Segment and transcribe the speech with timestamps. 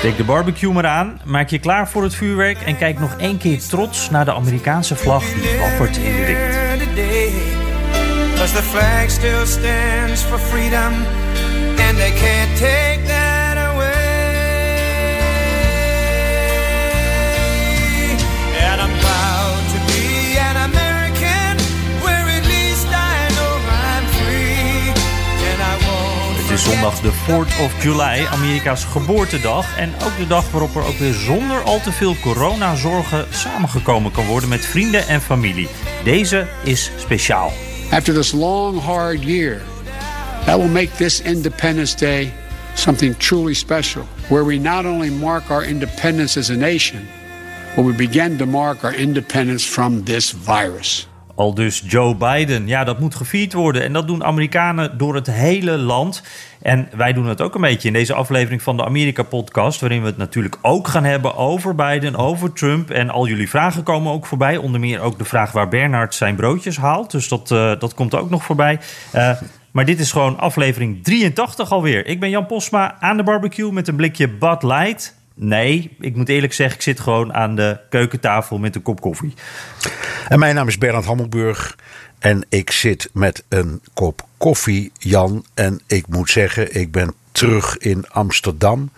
[0.00, 3.38] Steek de barbecue maar aan, maak je klaar voor het vuurwerk en kijk nog één
[3.38, 6.60] keer trots naar de Amerikaanse vlag die wappert in de wind.
[8.36, 10.92] Cause the flag still stands for freedom
[11.88, 13.19] and they can't take
[26.60, 29.78] zondag de 4th of July, Amerika's geboortedag.
[29.78, 34.26] En ook de dag waarop er ook weer zonder al te veel coronazorgen samengekomen kan
[34.26, 35.68] worden met vrienden en familie.
[36.04, 37.52] Deze is speciaal.
[37.90, 39.60] After this long, hard year,
[40.44, 42.32] that will make this Independence Day
[42.74, 47.08] something truly special, where we not only mark our independence as a nation,
[47.76, 51.08] but we begin to mark our independence from this virus.
[51.40, 52.66] Al dus Joe Biden.
[52.66, 53.82] Ja, dat moet gevierd worden.
[53.82, 56.22] En dat doen Amerikanen door het hele land.
[56.62, 59.80] En wij doen het ook een beetje in deze aflevering van de Amerika-podcast...
[59.80, 62.90] waarin we het natuurlijk ook gaan hebben over Biden, over Trump.
[62.90, 64.56] En al jullie vragen komen ook voorbij.
[64.56, 67.10] Onder meer ook de vraag waar Bernard zijn broodjes haalt.
[67.10, 68.78] Dus dat, eh, dat komt ook nog voorbij.
[69.12, 69.30] Eh,
[69.70, 72.06] maar dit is gewoon aflevering 83 alweer.
[72.06, 75.18] Ik ben Jan Posma aan de barbecue met een blikje Bud Light...
[75.42, 79.34] Nee, ik moet eerlijk zeggen, ik zit gewoon aan de keukentafel met een kop koffie.
[80.28, 81.76] En mijn naam is Bernard Hammelburg.
[82.18, 85.44] En ik zit met een kop koffie, Jan.
[85.54, 88.90] En ik moet zeggen, ik ben terug in Amsterdam.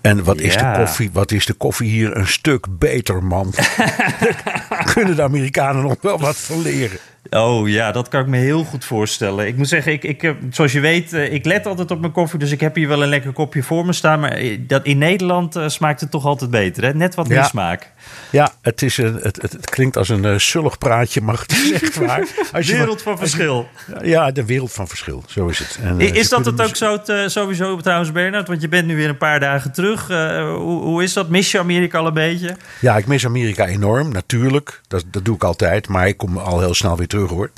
[0.00, 3.52] En wat, is de koffie, wat is de koffie hier een stuk beter, man.
[4.68, 6.98] Daar kunnen de Amerikanen nog wel wat van leren.
[7.30, 9.46] Oh ja, dat kan ik me heel goed voorstellen.
[9.46, 12.12] Ik moet zeggen, ik, ik, eh, zoals je weet, eh, ik let altijd op mijn
[12.12, 12.38] koffie.
[12.38, 14.20] Dus ik heb hier wel een lekker kopje voor me staan.
[14.20, 16.84] Maar eh, dat, in Nederland smaakt het toch altijd beter.
[16.84, 16.94] Hè?
[16.94, 17.44] Net wat meer Ja.
[17.44, 17.92] smaak.
[18.30, 21.52] Ja, het, is een, het, het, het klinkt als een uh, sullig praatje, maar het
[21.52, 22.26] is echt waar.
[22.52, 23.68] Als je Wereld van verschil.
[24.02, 25.78] Ja, de wereld van verschil, zo is het.
[25.82, 28.48] En, Is dat het ook zo te- sowieso trouwens, Bernard?
[28.48, 30.06] Want je bent nu weer een paar dagen terug.
[30.08, 31.28] Hoe, hoe is dat?
[31.28, 32.56] Mis je Amerika al een beetje?
[32.80, 34.80] Ja, ik mis Amerika enorm, natuurlijk.
[34.88, 35.88] Dat, dat doe ik altijd.
[35.88, 37.50] Maar ik kom al heel snel weer terug hoor.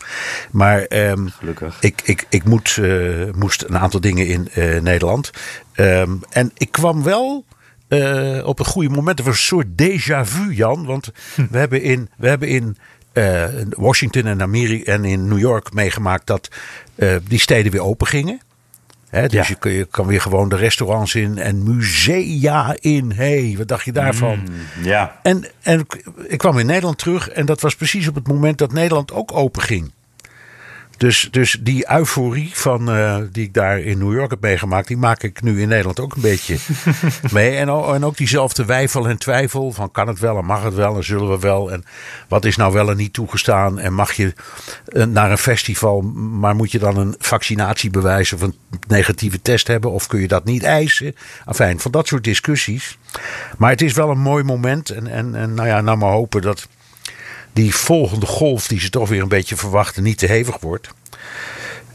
[0.50, 1.76] Maar ehm, Gelukkig.
[1.80, 5.30] ik, ik, ik moet, eh, moest een aantal dingen in eh, Nederland.
[5.74, 7.44] Ehm, en ik kwam wel
[7.88, 9.18] eh, op een goede moment.
[9.18, 10.84] Het was een soort déjà vu, Jan.
[10.84, 11.10] Want
[11.50, 12.76] we hebben in, we hebben in
[13.12, 16.48] eh, Washington en, Amerika en in New York meegemaakt dat
[16.94, 18.40] eh, die steden weer open gingen.
[19.10, 19.44] Dus Ja.
[19.48, 23.12] je, kun- je kan weer gewoon de restaurants in en musea in.
[23.12, 24.48] hey, wat dacht je daarvan?
[24.82, 25.18] Ja.
[25.22, 28.58] En, en ik- ik kwam in Nederland terug en dat was precies op het moment
[28.58, 29.92] dat Nederland ook open ging.
[30.98, 34.96] Dus, dus die euforie van, eh, die ik daar in New York heb meegemaakt, die
[34.96, 36.56] maak ik nu in Nederland ook een beetje
[37.32, 37.56] mee.
[37.56, 37.70] En,
[38.04, 41.30] ook diezelfde wijfel en twijfel van kan het wel en mag het wel en zullen
[41.30, 41.72] we wel.
[41.72, 41.84] En
[42.28, 44.32] wat is nou wel en niet toegestaan en mag je
[44.86, 48.54] eh, naar een festival, maar moet je dan een vaccinatiebewijs of een
[48.88, 51.14] negatieve test hebben of kun je dat niet eisen?
[51.46, 52.98] Enfin, van dat soort discussies.
[53.58, 56.42] Maar het is wel een mooi moment en, en, en nou ja, nou maar hopen
[56.42, 56.68] dat
[57.58, 60.88] die volgende golf die ze toch weer een beetje verwachten niet te hevig wordt.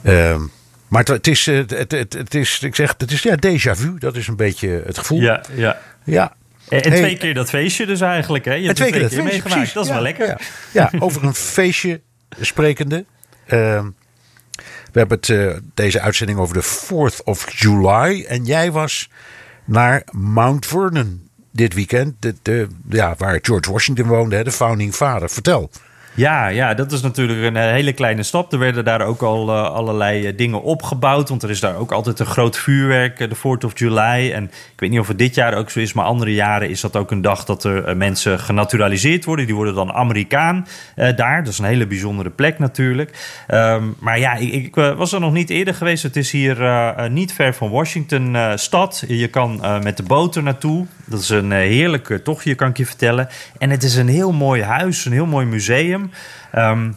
[0.04, 0.42] Ehm,
[0.88, 3.98] maar het, is, eh, het, het, het is, ik zeg, het is ja, déjà vu.
[3.98, 5.22] Dat is een beetje het gevoel.
[5.22, 5.80] Ja, ja.
[6.04, 6.36] ja.
[6.70, 7.00] En, en Hey.
[7.00, 8.46] twee keer dat feestje dus eigenlijk.
[8.46, 8.54] Hè?
[8.54, 9.74] Je En twee er keer dat feestje, meegemaakt.
[9.74, 10.28] Dat is Ja, wel lekker.
[10.28, 10.38] Ja,
[10.72, 12.02] ja, over een feestje
[12.40, 13.06] sprekende.
[13.46, 13.90] Ehm,
[14.92, 18.26] we hebben het, eh, deze uitzending over de 4th of July.
[18.28, 19.10] En jij was
[19.66, 22.16] naar Mount Vernon dit weekend.
[22.42, 25.30] De, ja, waar George Washington woonde, hè, de founding father.
[25.30, 25.70] Vertel.
[26.16, 28.54] Ja, ja, dat is natuurlijk een eh, hele kleine stap.
[28.54, 31.30] Er werden daar ook al eh, allerlei eh, dingen opgebouwd.
[31.30, 34.32] Want er is daar ook altijd een groot vuurwerk, de 4th of July.
[34.32, 36.82] En ik weet niet of het dit jaar ook zo is, maar andere jaren is
[36.82, 39.46] dat ook een dag dat er mensen genaturaliseerd worden.
[39.46, 41.44] Die worden dan Amerikaan daar.
[41.44, 43.44] Dat is een hele bijzondere plek natuurlijk.
[43.48, 46.04] Ehm, maar ja, ik, ik was er nog niet eerder geweest.
[46.04, 46.58] Het is hier
[47.10, 49.04] niet ver van Washington stad.
[49.08, 50.86] Je kan met de boot er naartoe.
[51.06, 53.28] Dat is een heerlijk eh, tochtje, kan ik je vertellen.
[53.58, 56.03] En het is een heel mooi huis, een heel mooi museum.
[56.04, 56.12] Um.
[56.54, 56.96] Ähm,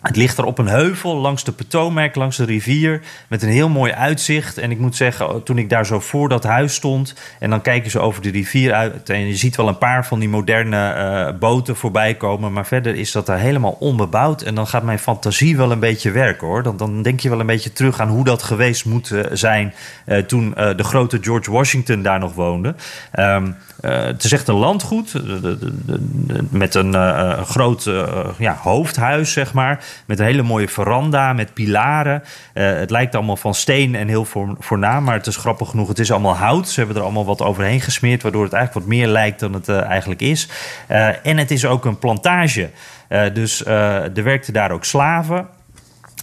[0.00, 3.68] Het ligt er op een heuvel langs de Potomac, langs de rivier, met een heel
[3.68, 4.58] mooi uitzicht.
[4.58, 7.84] En ik moet zeggen, toen ik daar zo voor dat huis stond en dan kijk
[7.84, 10.94] je zo over de rivier uit en je ziet wel een paar van die moderne
[11.32, 14.42] uh, boten voorbij komen, maar verder is dat daar helemaal onbebouwd.
[14.42, 16.62] En dan gaat mijn fantasie wel een beetje werken hoor.
[16.62, 19.74] Dan, dan denk je wel een beetje terug aan hoe dat geweest moet zijn
[20.06, 22.74] uh, toen de grote George Washington daar nog woonde.
[23.18, 25.12] Um, het is echt een landgoed
[26.50, 26.94] met een
[27.44, 27.90] groot
[28.38, 29.84] ja, hoofdhuis, zeg maar.
[30.06, 32.22] Met een hele mooie veranda, met pilaren.
[32.54, 34.24] Uh, het lijkt allemaal van steen en heel
[34.58, 35.88] voornaam, maar het is grappig genoeg.
[35.88, 36.68] Het is allemaal hout.
[36.68, 39.68] Ze hebben er allemaal wat overheen gesmeerd, waardoor het eigenlijk wat meer lijkt dan het
[39.68, 40.48] uh, eigenlijk is.
[40.88, 42.70] Uh, en het is ook een plantage.
[43.32, 45.48] dus er werkten daar ook slaven.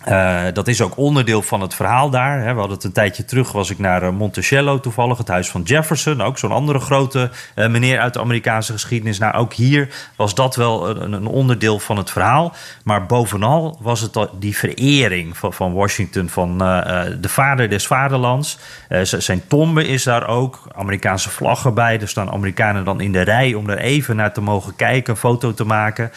[0.07, 2.39] Uh, dat is ook onderdeel van het verhaal daar.
[2.39, 2.53] Hè.
[2.53, 6.21] We hadden het een tijdje terug, was ik naar Monticello toevallig, het huis van Jefferson.
[6.21, 9.17] Ook zo'n andere grote uh, meneer uit de Amerikaanse geschiedenis.
[9.17, 12.53] Nou, ook hier was dat wel een, een onderdeel van het verhaal.
[12.83, 18.57] Maar bovenal was het die verering van, van Washington, van de vader des vaderlands.
[19.01, 21.99] zijn tombe is daar ook, Amerikaanse vlaggen bij.
[21.99, 25.19] Er staan Amerikanen dan in de rij om er even naar te mogen kijken, een
[25.19, 26.11] foto te maken.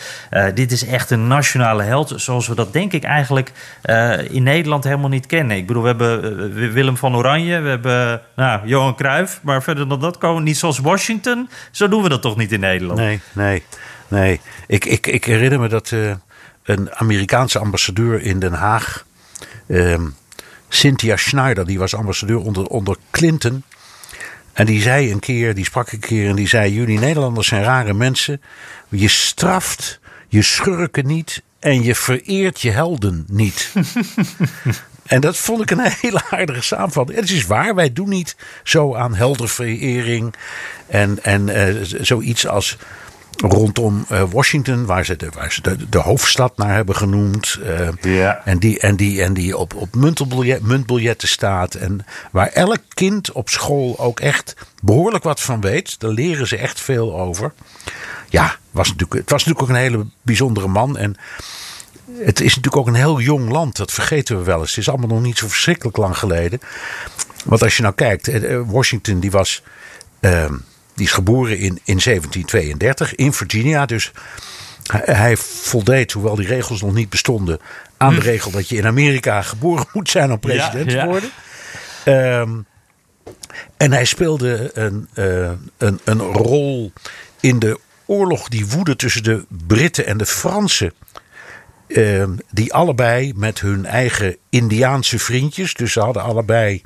[0.54, 3.52] dit is echt een nationale held, zoals we dat denk ik eigenlijk
[3.84, 5.56] uh, in Nederland helemaal niet kennen.
[5.56, 9.88] Ik bedoel, we hebben uh, Willem van Oranje, we hebben nou, Johan Cruijff, maar verder
[9.88, 11.48] dan dat komen niet zoals Washington.
[11.70, 12.98] Zo doen we dat toch niet in Nederland?
[12.98, 13.62] Nee, nee,
[14.08, 14.40] nee.
[14.66, 16.12] Ik, ik, ik herinner me dat uh,
[16.62, 19.04] een Amerikaanse ambassadeur in Den Haag,
[19.68, 20.06] ehm,
[20.68, 23.62] Cynthia Schneider, die was ambassadeur onder, onder Clinton.
[24.52, 27.62] En die zei een keer, die sprak een keer en die zei: Jullie Nederlanders zijn
[27.62, 28.40] rare mensen.
[28.88, 33.72] Je straft je schurken niet en je vereert je helden niet.
[35.06, 37.18] en dat vond ik een hele aardige samenvatting.
[37.18, 40.34] Het is waar, wij doen niet zo aan helderverering
[40.86, 42.76] en, en uh, zoiets als
[43.40, 47.58] rondom uh, Washington, waar ze, de, waar ze de, de, hoofdstad naar hebben genoemd.
[47.62, 48.40] Uh, ja.
[48.44, 51.74] En die, en die, en die op, op muntbiljet, muntbiljetten staat.
[51.74, 56.00] En waar elk kind op school ook echt behoorlijk wat van weet.
[56.00, 57.52] Daar leren ze echt veel over.
[58.28, 60.96] Ja, was natuurlijk, het was natuurlijk ook een hele bijzondere man.
[60.96, 61.16] En
[62.18, 63.76] het is natuurlijk ook een heel jong land.
[63.76, 64.70] Dat vergeten we wel eens.
[64.70, 66.60] Het is allemaal nog niet zo verschrikkelijk lang geleden.
[67.44, 69.62] Want als je nou kijkt, eh, Washington die was.
[70.20, 70.44] Uh,
[71.00, 73.86] die is geboren in, in 1732 in Virginia.
[73.86, 74.12] Dus
[74.92, 77.58] hij, voldeed, hoewel die regels nog niet bestonden,
[77.96, 81.02] aan de regel dat je in Amerika geboren moet zijn om president ja, ja.
[81.02, 81.30] te worden.
[82.40, 82.66] Um,
[83.76, 86.92] en hij speelde een, uh, een, een rol
[87.40, 90.92] in de oorlog die woedde tussen de Britten en de Fransen.
[91.88, 95.74] Uh, die allebei met hun eigen Indiaanse vriendjes.
[95.74, 96.82] Dus ze hadden allebei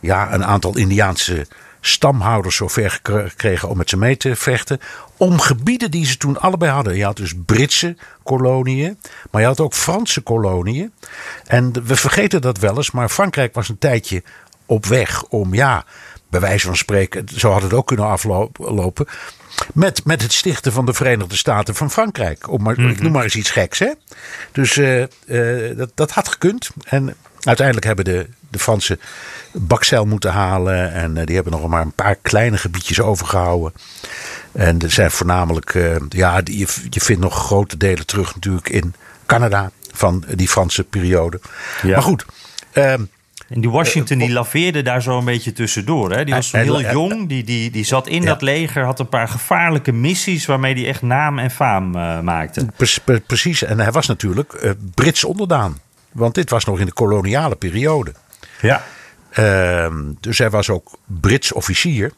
[0.00, 1.46] ja, een aantal Indiaanse
[1.88, 4.80] stamhouders zover gekregen om met ze mee te vechten.
[5.16, 6.96] Om gebieden die ze toen allebei hadden.
[6.96, 8.98] Je had dus Britse koloniën,
[9.30, 10.92] maar je had ook Franse koloniën.
[11.46, 14.22] En we vergeten dat wel eens, maar Frankrijk was een tijdje
[14.66, 15.84] op weg om, ja,
[16.30, 19.06] bij wijze van spreken, zo had het ook kunnen aflopen.
[19.74, 22.50] Met, met het stichten van de Verenigde Staten van Frankrijk.
[22.50, 22.92] Om maar, mm -hmm.
[22.92, 23.78] Ik noem maar eens iets geks.
[23.78, 23.92] Hè?
[24.52, 26.70] Dus uh, uh, dat, dat had gekund.
[26.84, 27.14] En
[27.48, 29.00] uiteindelijk hebben de, de Fransen
[29.52, 30.92] bakzeil moeten halen.
[30.92, 33.72] En uh, die hebben nog maar een paar kleine gebiedjes overgehouden.
[34.52, 35.72] En er zijn voornamelijk,
[36.08, 38.94] ja, je, je vindt nog grote delen terug natuurlijk in
[39.26, 41.40] Canada van die Franse periode.
[41.82, 41.90] Ja.
[41.92, 42.24] Maar goed.
[42.72, 43.02] ehm,
[43.48, 46.12] En die Washington die laveerde daar zo een beetje tussendoor.
[46.12, 46.24] Hè?
[46.24, 48.28] Die was heel jong, die, die, die zat in Ja.
[48.28, 52.66] dat leger, had een paar gevaarlijke missies waarmee hij echt naam en faam eh, maakte.
[52.76, 53.62] Pre- pre- precies.
[53.62, 55.78] En hij was natuurlijk eh, Brits onderdaan.
[56.18, 58.12] Want dit was nog in de koloniale periode.
[58.60, 58.84] Ja.
[59.30, 62.12] Ehm, dus hij was ook Brits officier.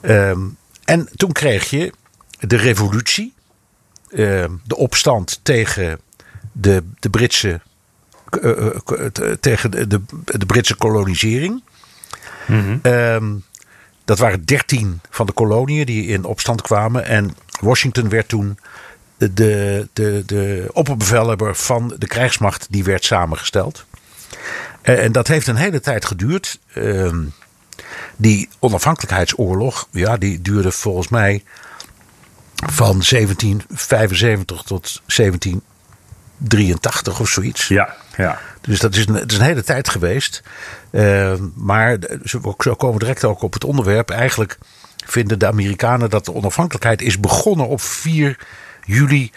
[0.00, 0.40] Ehm,
[0.84, 1.92] en toen kreeg je
[2.40, 3.34] de revolutie.
[4.08, 6.00] ehm, de opstand tegen
[6.52, 7.60] de, de Britse.
[8.42, 8.76] eh, eh,
[9.12, 11.62] eh, tegen de, de, de Britse kolonisering.
[12.82, 13.34] Ehm,
[14.04, 17.04] dat waren dertien van de koloniën die in opstand kwamen.
[17.04, 18.58] En Washington werd toen
[19.18, 23.84] de, de, de opperbevelhebber van de krijgsmacht die werd samengesteld.
[24.82, 26.58] Eh, En dat heeft een hele tijd geduurd.
[26.74, 27.20] Ehm,
[28.16, 31.42] die onafhankelijkheidsoorlog, ja, die duurde volgens mij
[32.66, 37.68] van 1775 tot 1783 of zoiets.
[37.68, 38.38] Ja, ja.
[38.60, 40.42] Dus dat is een, het is een hele tijd geweest.
[40.90, 44.10] Eh, maar zo, zo komen we direct ook op het onderwerp.
[44.10, 44.58] Eigenlijk
[45.06, 48.38] vinden de Amerikanen dat de onafhankelijkheid is begonnen op 4
[48.88, 49.30] juli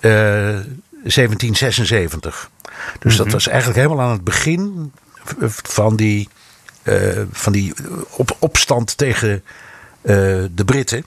[0.00, 2.50] eh, 1776.
[2.98, 4.92] Dus dat was eigenlijk helemaal aan het begin
[5.62, 6.28] van die,
[6.82, 7.74] eh, van die
[8.10, 9.44] op, opstand tegen
[10.02, 10.14] eh,
[10.50, 11.04] de Britten.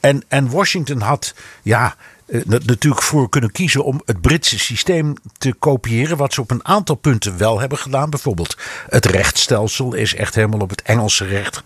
[0.00, 1.96] En, en Washington had ja,
[2.26, 6.16] eh, na- natuurlijk voor kunnen kiezen om het Britse systeem te kopiëren.
[6.16, 8.10] Wat ze op een aantal punten wel hebben gedaan.
[8.10, 8.56] Bijvoorbeeld
[8.88, 11.62] het rechtsstelsel is echt helemaal op het Engelse recht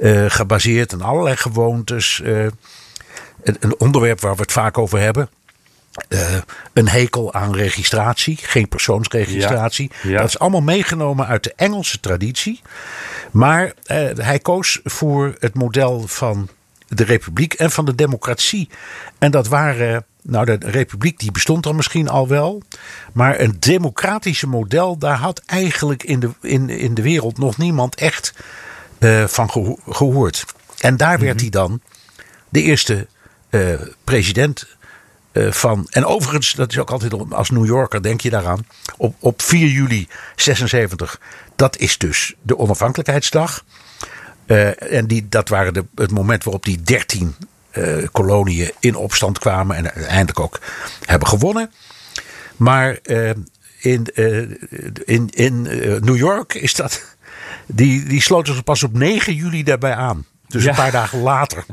[0.00, 0.92] eh, gebaseerd.
[0.92, 2.20] En allerlei gewoontes.
[2.20, 2.46] eh,
[3.42, 5.28] een, onderwerp waar we het vaak over hebben.
[6.08, 6.36] Eh,
[6.72, 9.90] een hekel aan registratie, geen persoonsregistratie.
[10.02, 10.10] Ja.
[10.10, 10.18] Ja.
[10.18, 12.60] Dat is allemaal meegenomen uit de Engelse traditie.
[13.30, 16.48] Maar eh, hij koos voor het model van
[16.88, 18.68] de republiek en van de democratie.
[19.18, 22.62] En dat waren, nou de republiek die bestond dan misschien al wel.
[23.12, 27.94] Maar een democratische model, daar had eigenlijk in de, in, in de wereld nog niemand
[27.94, 28.34] echt
[28.98, 30.44] eh, van geho- gehoord.
[30.80, 31.80] En daar werd hij dan
[32.48, 33.06] de eerste
[33.50, 34.66] eh, president
[35.32, 35.86] eh, van.
[35.90, 38.66] En overigens, dat is ook altijd als New Yorker, denk je daaraan.
[38.96, 41.20] Op, op 4 juli 76,
[41.56, 43.64] dat is dus de onafhankelijkheidsdag.
[44.46, 47.34] Eh, en die, dat waren de, het moment waarop die 13
[47.70, 50.60] eh, koloniën in opstand kwamen en uiteindelijk ook
[51.04, 51.72] hebben gewonnen.
[52.56, 52.98] Maar
[53.78, 54.06] in,
[55.04, 55.62] in, in
[56.00, 57.16] New York is dat.
[57.66, 60.26] Die, die sloten zich pas op 9 juli daarbij aan.
[60.50, 60.70] Dus Ja.
[60.70, 61.64] een paar dagen later.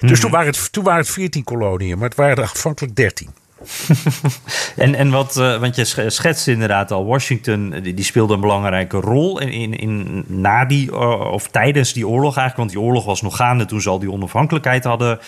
[0.00, 3.30] Dus toen, waren het, toen waren het 14 koloniën, maar het waren er afhankelijk 13.
[4.76, 8.34] En, en wat, eh, want je sch- schetst inderdaad al, Washington eh, die, die speelde
[8.34, 12.56] een belangrijke rol in, in, in na die, eh, of tijdens die oorlog eigenlijk.
[12.56, 15.18] Want die oorlog was nog gaande toen ze al die onafhankelijkheid hadden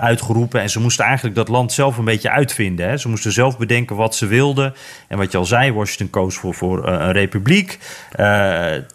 [0.00, 0.60] uitgeroepen.
[0.60, 2.88] En ze moesten eigenlijk dat land zelf een beetje uitvinden.
[2.88, 2.96] Hè.
[2.96, 4.74] Ze moesten zelf bedenken wat ze wilden.
[5.08, 7.78] En wat je al zei, Washington koos voor, voor een republiek.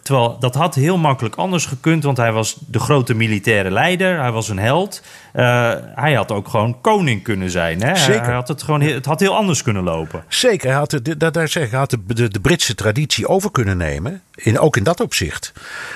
[0.02, 4.20] Terwijl dat had heel makkelijk anders gekund, want hij was de grote militaire leider.
[4.20, 5.02] Hij was een held.
[5.38, 7.82] Eh, hij had ook gewoon koning kunnen zijn.
[7.82, 7.96] Hè?
[7.96, 8.24] Zeker.
[8.24, 10.24] Hij had het, gewoon, het had heel anders kunnen lopen.
[10.28, 14.22] Zeker, hij had, de, daar zeg, had de, de, de Britse traditie over kunnen nemen.
[14.34, 15.52] In, ook in dat opzicht.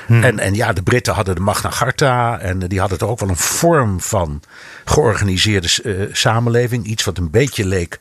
[0.08, 2.38] En, en ja, de Britten hadden de Magna Carta.
[2.38, 4.42] En die hadden toch ook wel een vorm van
[4.84, 6.84] georganiseerde eh, samenleving.
[6.84, 7.98] Iets wat een beetje leek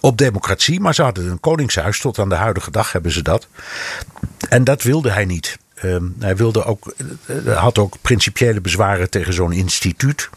[0.00, 0.80] op democratie.
[0.80, 2.00] Maar ze hadden een koningshuis.
[2.00, 3.48] Tot aan de huidige dag hebben ze dat.
[4.48, 5.58] En dat wilde hij niet.
[5.74, 6.94] Ehm, hij wilde ook,
[7.26, 10.30] eh, had ook principiële bezwaren tegen zo'n instituut.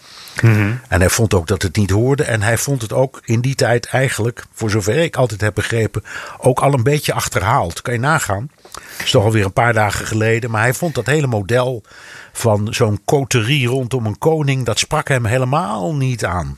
[0.87, 2.23] En hij vond ook dat het niet hoorde.
[2.23, 6.03] En hij vond het ook in die tijd eigenlijk, voor zover ik altijd heb begrepen,
[6.37, 7.81] ook al een beetje achterhaald.
[7.81, 8.49] Kan je nagaan.
[8.71, 10.51] Dat is toch alweer een paar dagen geleden.
[10.51, 11.83] Maar hij vond dat hele model
[12.33, 16.57] van zo'n coterie rondom een koning, dat sprak hem helemaal niet aan.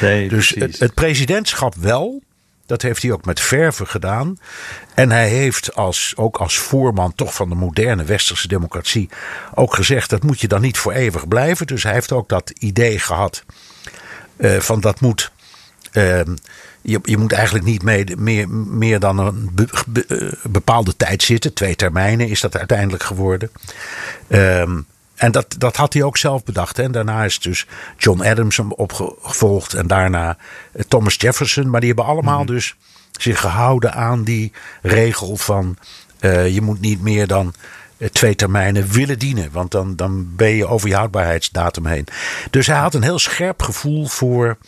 [0.00, 2.22] Nee, Dus het, het presidentschap wel.
[2.66, 4.38] Dat heeft hij ook met verve gedaan.
[4.94, 9.08] En hij heeft als, ook als voorman toch van de moderne westerse democratie
[9.54, 11.66] ook gezegd dat moet je dan niet voor eeuwig blijven.
[11.66, 13.44] Dus hij heeft ook dat idee gehad
[14.36, 15.32] eh, van dat moet.
[15.92, 16.20] eh,
[16.82, 19.50] je, je moet eigenlijk niet mee, meer, meer dan een
[20.08, 21.54] eh, bepaalde tijd zitten.
[21.54, 23.50] Twee termijnen is dat uiteindelijk geworden.
[24.28, 24.80] Ehm,
[25.16, 26.76] en dat, dat had hij ook zelf bedacht.
[26.76, 26.82] Hè.
[26.82, 29.74] En daarna is dus John Adams hem opgevolgd.
[29.74, 30.36] En daarna
[30.72, 31.70] eh, Thomas Jefferson.
[31.70, 32.76] Maar die hebben allemaal dus
[33.12, 35.76] zich gehouden aan die regel van...
[36.18, 37.54] eh, je moet niet meer dan
[37.96, 39.48] eh, twee termijnen willen dienen.
[39.52, 42.06] Want dan, dan ben je over je houdbaarheidsdatum heen.
[42.50, 44.58] Dus hij had een heel scherp gevoel voor...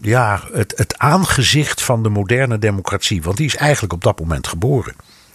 [0.00, 3.22] ja, het, het aangezicht van de moderne democratie.
[3.22, 4.94] Want die is eigenlijk op dat moment geboren.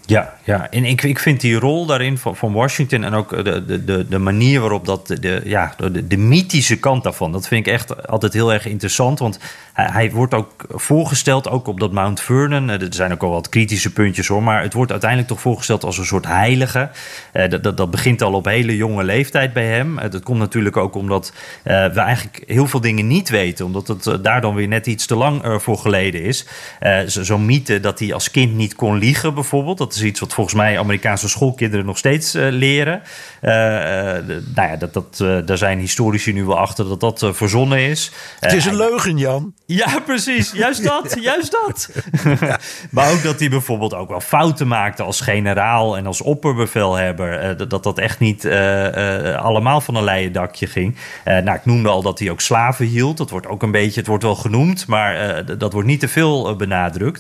[0.10, 0.70] Ja, ja.
[0.70, 4.06] en ik, ik vind die rol daarin van, van Washington en ook de, de, de,
[4.10, 5.76] de manier waarop dat, de, ja,
[6.08, 9.20] de, mythische kant daarvan, dat vind ik echt altijd heel erg interessant.
[9.20, 9.40] Want
[9.74, 12.70] hij, hij wordt ook voorgesteld, ook op dat Mount Vernon.
[12.70, 15.84] Eh, Er zijn ook al wat kritische puntjes hoor, maar het wordt uiteindelijk toch voorgesteld
[15.84, 16.90] als een soort heilige.
[17.32, 20.00] Eh, dat, dat, begint al op hele jonge leeftijd bij hem.
[20.00, 23.88] Eh, dat komt natuurlijk ook omdat eh, we eigenlijk heel veel dingen niet weten, omdat
[23.88, 26.46] het eh, daar dan weer net iets te lang eh, voor geleden is.
[26.80, 30.34] Eh, zo- Zo'n mythe dat hij als kind niet kon liegen bijvoorbeeld, dat iets wat
[30.34, 33.02] volgens mij Amerikaanse schoolkinderen nog steeds eh, leren.
[33.42, 38.12] De- nou ja, dat, dat, daar zijn historici nu wel achter dat dat verzonnen is.
[38.40, 39.54] Het is een leugen, Jan.
[39.66, 40.52] ja, precies.
[40.52, 41.18] Juist dat.
[41.22, 41.90] Juist dat.
[42.92, 47.58] maar ook dat hij bijvoorbeeld ook wel fouten maakte als generaal en als opperbevelhebber.
[47.68, 48.48] dat- dat echt niet
[49.38, 50.96] allemaal van een leien dakje ging.
[51.26, 53.18] Nou, ik noemde al dat hij ook slaven hield.
[53.18, 56.56] Dat wordt ook een beetje, het wordt wel genoemd, maar dat wordt niet te veel
[56.56, 57.20] benadrukt.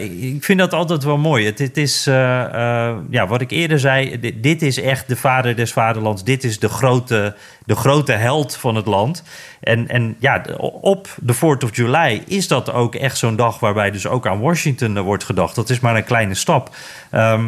[0.00, 1.46] Ik- vind dat altijd wel mooi.
[1.46, 5.56] Het, het is, eh, eh, ja, wat ik eerder zei, dit, is echt de vader
[5.56, 6.24] des vaderlands.
[6.24, 9.22] Dit is de grote, de grote held van het land.
[9.60, 10.42] En, en ja,
[10.80, 14.40] op de 4th of July is dat ook echt zo'n dag waarbij dus ook aan
[14.40, 15.54] Washington eh, wordt gedacht.
[15.54, 16.76] Dat is maar een kleine stap.
[17.10, 17.46] Ehm,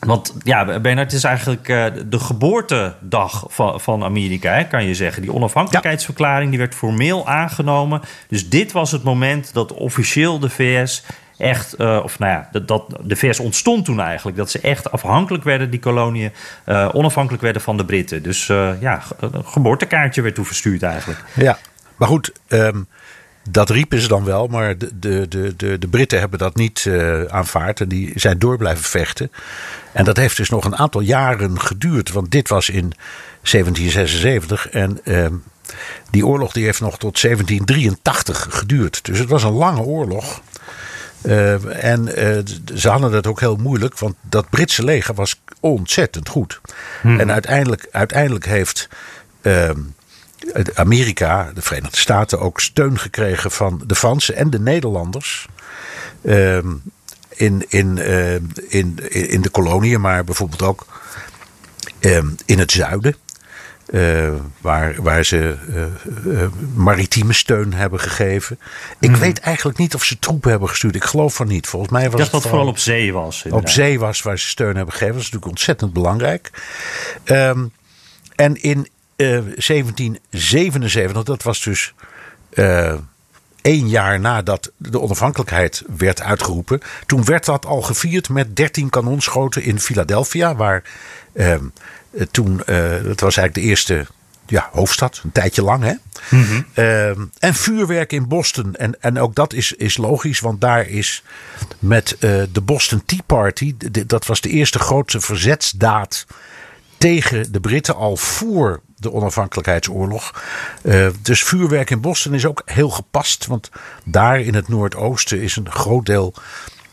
[0.00, 1.66] want ja, Bernard, het is eigenlijk
[2.10, 5.22] de geboortedag van, van Amerika, kan je zeggen.
[5.22, 8.00] Die onafhankelijkheidsverklaring die werd formeel aangenomen.
[8.28, 11.04] Dus dit was het moment dat officieel de VS
[11.42, 14.36] echt, eh, of nou ja, dat, de VS ontstond toen eigenlijk.
[14.36, 16.32] Dat ze echt afhankelijk werden, die koloniën,
[16.64, 18.22] eh, onafhankelijk werden van de Britten.
[18.22, 21.24] Dus eh, ja, een geboortekaartje werd toen verstuurd eigenlijk.
[21.34, 21.58] Ja,
[21.96, 22.82] maar goed, ehm,
[23.50, 26.90] dat riepen ze dan wel, maar de, de, de, de, Britten hebben dat niet
[27.28, 29.32] aanvaard en die zijn door blijven vechten.
[29.92, 32.92] En dat heeft dus nog een aantal jaren geduurd, want dit was in
[33.42, 35.34] 1776 en ehm,
[36.10, 39.04] die oorlog die heeft nog tot 1783 geduurd.
[39.04, 40.42] Dus het was een lange oorlog.
[41.22, 42.38] Eh, en eh,
[42.74, 46.60] ze hadden het ook heel moeilijk, want dat Britse leger was ontzettend goed.
[47.02, 48.88] En uiteindelijk, uiteindelijk heeft
[49.40, 49.78] ehm,
[50.74, 55.46] Amerika, de Verenigde Staten, ook steun gekregen van de Fransen en de Nederlanders.
[56.24, 56.68] ehm,
[57.28, 58.34] in, in, eh,
[58.68, 60.86] in, in de koloniën, maar bijvoorbeeld ook
[62.00, 63.16] ehm, in het zuiden.
[63.86, 68.58] Eh, waar, waar ze eh, eh, maritieme steun hebben gegeven.
[69.00, 70.94] Ik weet eigenlijk niet of ze troepen hebben gestuurd.
[70.94, 71.66] Ik geloof van niet.
[71.66, 73.44] Volgens mij was dacht het dat vooral op zee was.
[73.50, 75.14] op zee was waar ze steun hebben gegeven.
[75.14, 76.50] Dat is natuurlijk ontzettend belangrijk.
[77.24, 77.64] Ehm,
[78.34, 81.94] en in eh, 1777, dat was dus
[83.62, 86.80] één jaar nadat de onafhankelijkheid werd uitgeroepen.
[87.06, 90.54] Toen werd dat al gevierd met 13 kanonschoten in Philadelphia.
[90.54, 90.82] Waar
[91.32, 91.64] ehm,
[92.10, 94.06] eh, toen, eh, dat was eigenlijk de eerste
[94.46, 95.94] ja, hoofdstad, een tijdje lang hè.
[96.74, 98.74] Ehm, en vuurwerk in Boston.
[98.74, 101.22] En, en ook dat is, is logisch, want daar is
[101.78, 103.74] met eh, de Boston Tea Party,
[104.06, 106.26] dat was de eerste grote verzetsdaad
[106.98, 110.42] tegen de Britten al voor de onafhankelijkheidsoorlog.
[110.82, 113.70] Eh, dus vuurwerk in Boston is ook heel gepast, want
[114.04, 116.34] daar in het Noordoosten is een groot deel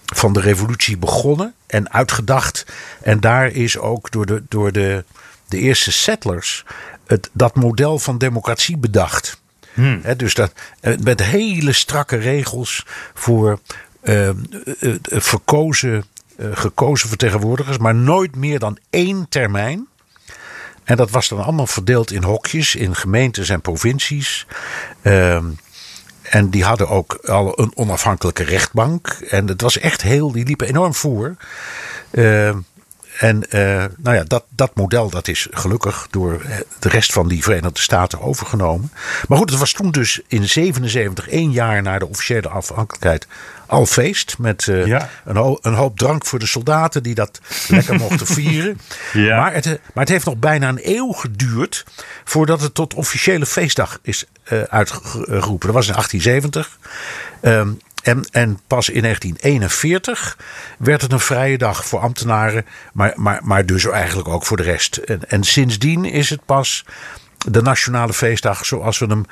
[0.05, 2.65] van de revolutie begonnen en uitgedacht.
[3.01, 5.03] En daar is ook door de, door de,
[5.47, 6.65] de eerste settlers
[7.05, 9.41] het, dat model van democratie bedacht.
[10.01, 13.59] Hè, dus dat, eh, met hele strakke regels voor
[14.01, 14.29] eh,
[15.01, 16.05] verkozen,
[16.51, 19.88] gekozen vertegenwoordigers, maar nooit meer dan één termijn.
[20.89, 24.45] En dat was dan allemaal verdeeld in hokjes, in gemeentes en provincies.
[25.01, 25.45] Ehm,
[26.21, 29.07] en die hadden ook al een onafhankelijke rechtbank.
[29.07, 31.35] En het was echt heel, die liepen enorm voor.
[32.11, 32.57] Ehm,
[33.19, 37.27] en eh, nou ja, dat, dat model dat is gelukkig door eh, de rest van
[37.27, 38.91] die Verenigde Staten overgenomen.
[39.27, 43.27] Maar goed, het was toen dus in 77, één jaar na de officiële afhankelijkheid,
[43.65, 44.35] al feest.
[44.37, 45.09] Met eh, Ja.
[45.25, 48.79] een, ho- een hoop drank voor de soldaten die dat lekker mochten vieren.
[49.13, 49.39] Ja.
[49.39, 51.85] Maar, het, maar het heeft nog bijna een eeuw geduurd
[52.23, 54.25] voordat het tot officiële feestdag is
[54.69, 55.67] uitgeroepen.
[55.67, 56.77] Dat was in 1870.
[57.41, 57.69] Ehm,
[58.31, 60.37] en, pas in 1941
[60.77, 64.63] werd het een vrije dag voor ambtenaren, maar, maar, maar dus eigenlijk ook voor de
[64.63, 64.97] rest.
[64.97, 66.85] En, en sindsdien is het pas
[67.37, 69.25] de nationale feestdag zoals we hem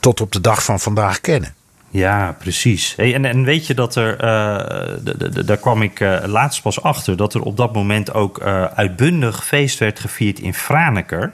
[0.00, 1.54] tot op de dag van vandaag kennen.
[1.92, 2.94] Ja, precies.
[2.96, 7.16] Hey, en, en weet je dat er, eh, daar kwam ik eh, laatst pas achter,
[7.16, 11.32] dat er op dat moment ook eh, uitbundig feest werd gevierd in Franeker.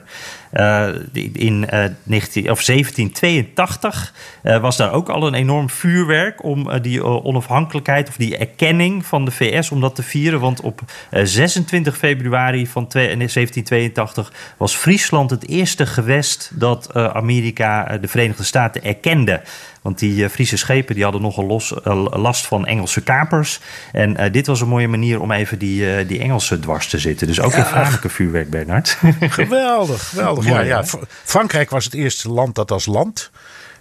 [0.49, 0.87] Eh,
[1.33, 6.81] in eh, 19, of 1782 eh, was daar ook al een enorm vuurwerk om eh,
[6.81, 10.39] die eh, onafhankelijkheid of die erkenning van de VS om dat te vieren.
[10.39, 17.05] Want op eh, 26 februari van twee- 1782 was Friesland het eerste gewest dat eh,
[17.05, 19.41] Amerika eh, de Verenigde Staten erkende.
[19.81, 23.59] Want die eh, Friese schepen die hadden nogal los, eh, last van Engelse kapers.
[23.91, 27.27] En eh, dit was een mooie manier om even die, die Engelsen dwars te zitten.
[27.27, 28.97] Dus ook in Franeker vuurwerk, Bernard.
[29.19, 30.45] Geweldig, geweldig.
[30.45, 30.83] Ja, ja.
[31.23, 33.31] Frankrijk was het eerste land dat als land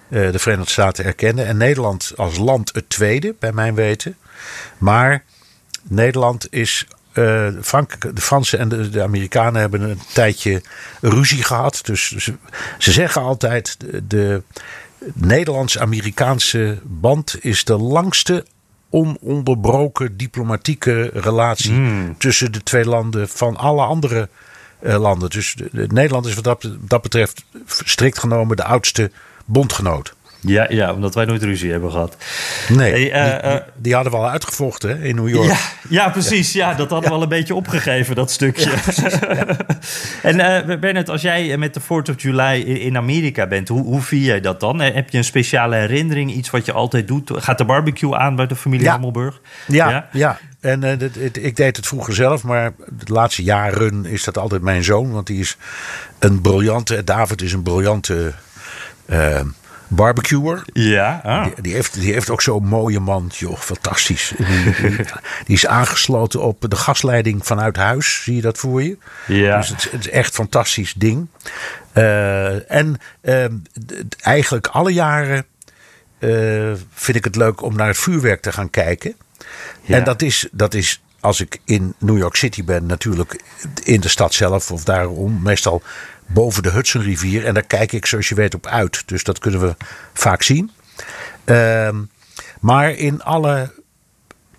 [0.09, 1.43] de Verenigde Staten erkende.
[1.43, 4.17] En Nederland als land het tweede, bij mijn weten.
[4.79, 5.25] Maar
[5.83, 6.87] Nederland is.
[7.63, 10.63] Frank, de Fransen en de, de Amerikanen hebben een tijdje
[11.01, 11.81] ruzie gehad.
[11.83, 12.35] Dus ze,
[12.79, 14.43] ze zeggen altijd: de, de
[15.15, 18.45] Nederlands-Amerikaanse band is de langste
[18.91, 21.73] ononderbroken diplomatieke relatie
[22.19, 24.29] tussen de twee landen van alle andere
[24.81, 25.31] eh, landen.
[25.31, 29.11] Dus de, de- Nederland is wat dat, dat betreft strikt genomen de oudste
[29.45, 30.15] bondgenoot.
[30.41, 32.17] Ja, ja, omdat wij nooit ruzie hebben gehad.
[32.69, 35.49] Nee, Hey, eh, die, die, eh, die hadden we al uitgevochten hè, in New York.
[35.49, 35.57] Ja,
[35.89, 36.53] ja, precies.
[36.53, 38.71] Ja, dat hadden we al een beetje opgegeven, dat stukje.
[40.23, 44.01] en eh Bernard, als jij met de 4th of July in Amerika bent, hoe, hoe
[44.03, 44.81] vier jij dat dan?
[44.81, 47.31] Heb je een speciale herinnering, iets wat je altijd doet?
[47.35, 48.89] Gaat de barbecue aan bij de familie.
[48.89, 49.41] Hammelburg?
[49.67, 50.39] Ja, ja.
[50.61, 54.85] En dit- ik deed het vroeger zelf, maar de laatste jaren is dat altijd mijn
[54.85, 55.13] zoon.
[55.13, 55.57] Want die is
[56.19, 58.33] een briljante, David is een briljante
[59.89, 60.63] barbecuer.
[60.73, 61.45] Ja, ah.
[61.45, 63.31] Die, die, heeft, die heeft ook zo'n mooie man.
[63.35, 64.33] Joh, fantastisch.
[64.37, 64.97] Die, die-
[65.45, 68.23] die is aangesloten op de gasleiding vanuit huis.
[68.23, 68.97] Zie je dat voor je?
[69.27, 69.57] Ja.
[69.57, 71.27] Dus het, is- het is echt een fantastisch ding.
[71.93, 73.53] Eh, en ehm,
[74.21, 75.47] eigenlijk alle jaren
[76.19, 79.15] eh, vind ik het leuk om naar het vuurwerk te gaan kijken.
[79.83, 79.97] Ja.
[79.97, 83.43] En dat is, dat is, als ik in New York City ben, natuurlijk
[83.83, 85.83] in de stad zelf of daarom, meestal
[86.29, 87.47] boven de Hudsonrivier.
[87.47, 89.03] En daar kijk ik, zoals je weet, op uit.
[89.07, 89.77] Dus dat kunnen we
[90.13, 90.71] vaak zien.
[91.45, 91.97] Ehm,
[92.61, 93.71] maar in alle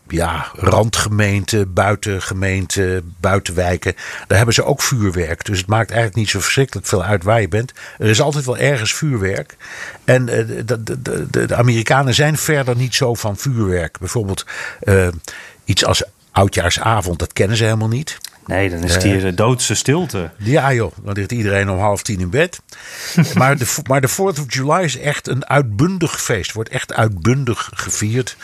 [0.07, 3.93] ja, randgemeenten, buitengemeenten, buitenwijken.
[4.27, 5.45] Daar hebben ze ook vuurwerk.
[5.45, 7.73] Dus het maakt eigenlijk niet zo verschrikkelijk veel uit waar je bent.
[7.97, 9.57] Er is altijd wel ergens vuurwerk.
[10.03, 13.99] En eh, de, de, de, de Amerikanen zijn verder niet zo van vuurwerk.
[13.99, 14.45] Bijvoorbeeld
[14.79, 15.07] eh,
[15.65, 18.17] iets als oudjaarsavond, dat kennen ze helemaal niet.
[18.49, 20.29] Nee, dan is het hier de doodse stilte.
[20.37, 22.61] Ja joh, dan ligt iedereen om half tien in bed.
[23.37, 26.51] maar, de, maar de 4th of July is echt een uitbundig feest.
[26.51, 28.37] Wordt echt uitbundig gevierd.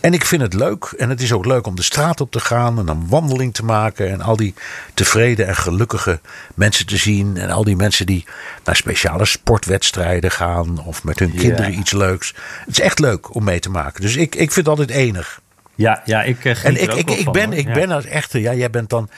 [0.00, 0.94] En ik vind het leuk.
[0.98, 3.64] En het is ook leuk om de straat op te gaan en een wandeling te
[3.64, 4.10] maken.
[4.10, 4.54] En al die
[4.94, 6.20] tevreden en gelukkige
[6.54, 7.36] mensen te zien.
[7.36, 8.24] En al die mensen die
[8.64, 10.84] naar speciale sportwedstrijden gaan.
[10.84, 12.34] Of met hun kinderen iets leuks.
[12.66, 14.00] Het is echt leuk om mee te maken.
[14.00, 15.40] Dus ik, ik vind het altijd enig.
[15.80, 18.70] Ja, ja ik eh, En ik, ik, ik, ben, ik ben als echte, ja, jij
[18.70, 19.08] bent dan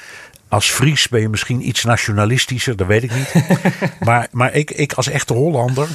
[0.52, 3.32] als Fries ben je misschien iets nationalistischer, dat weet ik niet.
[4.06, 5.88] maar maar ik, ik als echte Hollander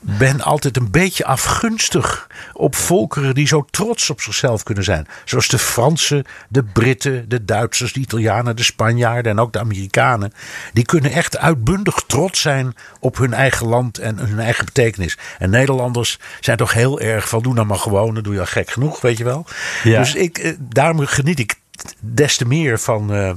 [0.00, 5.06] ben altijd een beetje afgunstig op volkeren die zo trots op zichzelf kunnen zijn.
[5.24, 10.32] Zoals de Fransen, de Britten, de Duitsers, de Italianen, de Spanjaarden en ook de Amerikanen.
[10.72, 15.18] Die kunnen echt uitbundig trots zijn op hun eigen land en hun eigen betekenis.
[15.38, 18.46] En Nederlanders zijn toch heel erg van doe nou maar gewoon, dan doe je al
[18.46, 19.46] gek genoeg, weet je wel.
[19.82, 19.98] Ja.
[19.98, 21.54] Dus ik, eh, daarom geniet ik
[22.00, 23.32] des te meer van, eh,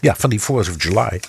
[0.00, 1.20] ja, van die 4th of July.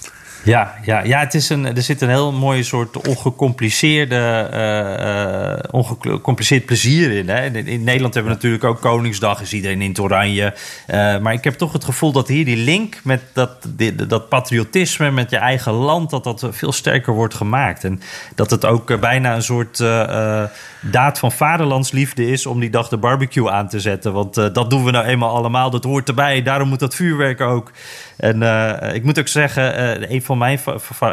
[0.43, 4.15] Ja, ja, ja het is een, er zit een heel mooie soort ongecompliceerde,
[4.51, 7.45] eh, eh, ongecompliceerd plezier in, hè.
[7.45, 7.67] in.
[7.67, 10.53] In Nederland hebben we natuurlijk ook Koningsdag, is iedereen in het oranje.
[10.88, 14.30] Eh, maar ik heb toch het gevoel dat hier die link met dat, die- dat
[14.30, 17.84] patriotisme, met je eigen land, dat dat veel sterker wordt gemaakt.
[17.84, 18.01] En
[18.36, 19.77] dat het ook bijna een soort
[20.82, 24.13] daad van vaderlandsliefde is om die dag de barbecue aan te zetten.
[24.13, 26.41] Want dat doen we nou eenmaal allemaal, dat hoort erbij.
[26.43, 27.71] Daarom moet dat vuurwerk ook.
[28.17, 30.60] En eh, ik moet ook zeggen, eh, een van mijn.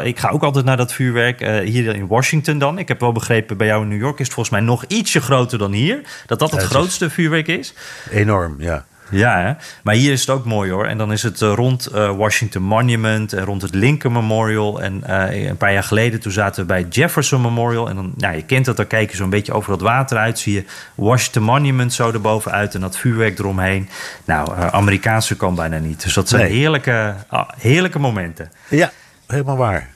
[0.03, 1.41] ik ga ook altijd naar dat vuurwerk.
[1.41, 2.79] eh, hier in Washington dan.
[2.79, 5.21] Ik heb wel begrepen, bij jou in New York is het volgens mij nog ietsje
[5.21, 6.01] groter dan hier.
[6.25, 7.73] Dat dat het grootste vuurwerk is.
[8.11, 8.85] Enorm, ja.
[9.09, 9.53] Ja, hè?
[9.83, 10.85] maar hier is het ook mooi hoor.
[10.85, 14.81] En dan is het eh, rond eh, Washington Monument en rond het Lincoln Memorial.
[14.81, 17.89] En eh, een paar jaar geleden toen zaten we bij Jefferson Memorial.
[17.89, 20.39] En dan, ja, je kent dat, dan kijk je zo'n beetje over dat water uit.
[20.39, 20.65] Zie je
[20.95, 23.89] Washington Monument zo erbovenuit en dat vuurwerk eromheen.
[24.25, 26.03] Nou, eh, Amerikaanse kan bijna niet.
[26.03, 26.51] Dus dat zijn Nee.
[26.51, 28.51] heerlijke, ah, heerlijke momenten.
[28.69, 28.91] Ja,
[29.27, 29.89] helemaal waar.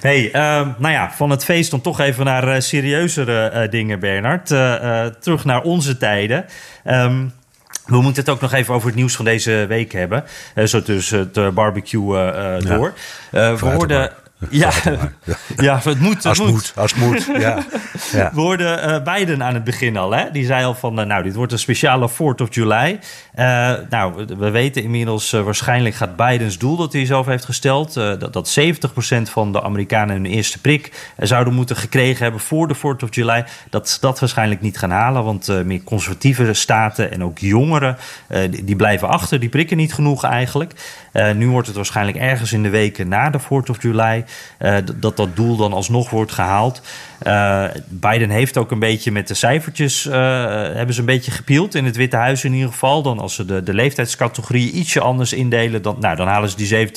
[0.00, 4.46] Hey, ehm, nou ja, van het feest dan toch even naar serieuzere dingen, Bernard.
[5.22, 6.44] Terug naar onze tijden.
[6.84, 7.26] Ehm,
[7.86, 10.24] we moeten het ook nog even over het nieuws van deze week hebben.
[10.54, 12.76] Eh, zo tussen het eh, barbecue eh, Ja.
[12.76, 12.92] door.
[13.30, 14.10] We hoorden...
[14.50, 14.70] Ja,
[15.56, 16.26] ja, het moet.
[16.26, 17.24] Als Het het moet, als het moet.
[17.42, 17.64] Ja.
[18.12, 18.30] Ja.
[18.34, 20.10] we hoorden Biden aan het begin al.
[20.14, 20.30] Hè?
[20.32, 22.98] Die zei al van, nou, dit wordt een speciale 4th of July.
[23.34, 27.44] Eh, nou, we- we weten inmiddels, eh, waarschijnlijk gaat Bidens doel dat hij zelf heeft
[27.44, 27.96] gesteld...
[27.96, 32.68] eh, dat, dat 70% van de Amerikanen hun eerste prik zouden moeten gekregen hebben voor
[32.68, 33.44] de 4th of July.
[33.70, 37.96] Dat ze dat waarschijnlijk niet gaan halen, want meer conservatieve staten en ook jongeren...
[38.50, 40.72] die, die blijven achter, die prikken niet genoeg eigenlijk.
[41.34, 44.24] Nu wordt het waarschijnlijk ergens in de weken na de 4th of July...
[44.94, 46.82] dat dat doel dan alsnog wordt gehaald.
[47.24, 50.06] Eh, Biden heeft ook een beetje met de cijfertjes...
[50.06, 50.12] eh,
[50.74, 53.02] hebben ze een beetje gepield in het Witte Huis in ieder geval.
[53.02, 55.82] Dan als ze de, de leeftijdscategorie ietsje anders indelen...
[55.82, 56.88] Dan, nou, dan halen ze die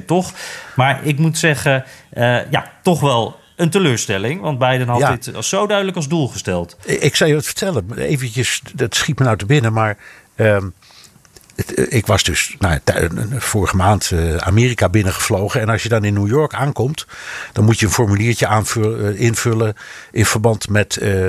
[0.00, 0.32] 70% toch.
[0.76, 4.40] Maar ik moet zeggen, eh, ja, toch wel een teleurstelling.
[4.40, 5.10] Want Biden had Ja.
[5.10, 6.76] dit als zo duidelijk als doel gesteld.
[6.84, 7.98] Ik zou je wat vertellen.
[7.98, 9.72] Eventjes, dat schiet me nou te binnen.
[9.72, 9.96] Maar
[10.36, 10.66] ehm, het, eh,
[11.88, 15.60] ik was dus nou, tij- vorige maand eh, Amerika binnengevlogen.
[15.60, 17.06] En als je dan in New York aankomt,
[17.52, 19.74] dan moet je een formuliertje eh, invullen
[20.10, 21.28] in verband met eh,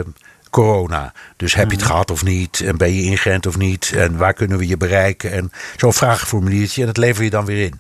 [0.50, 1.14] corona.
[1.36, 2.60] Dus heb je het gehad of niet?
[2.62, 3.92] En ben je ingeënt of niet?
[3.96, 5.32] En waar kunnen we je bereiken?
[5.32, 6.82] En zo'n vragenformuliertje.
[6.82, 7.80] En dat lever je dan weer in.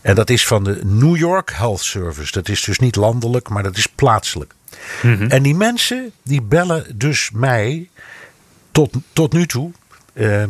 [0.00, 2.32] En dat is van de New York Health Service.
[2.32, 4.54] Dat is dus niet landelijk, maar dat is plaatselijk.
[5.28, 7.88] En die mensen die bellen dus mij
[8.72, 9.70] tot, tot nu toe
[10.12, 10.48] eh, eh,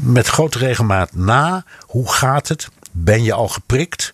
[0.00, 1.64] met grote regelmaat na.
[1.86, 2.68] Hoe gaat het?
[2.90, 4.12] Ben je al geprikt?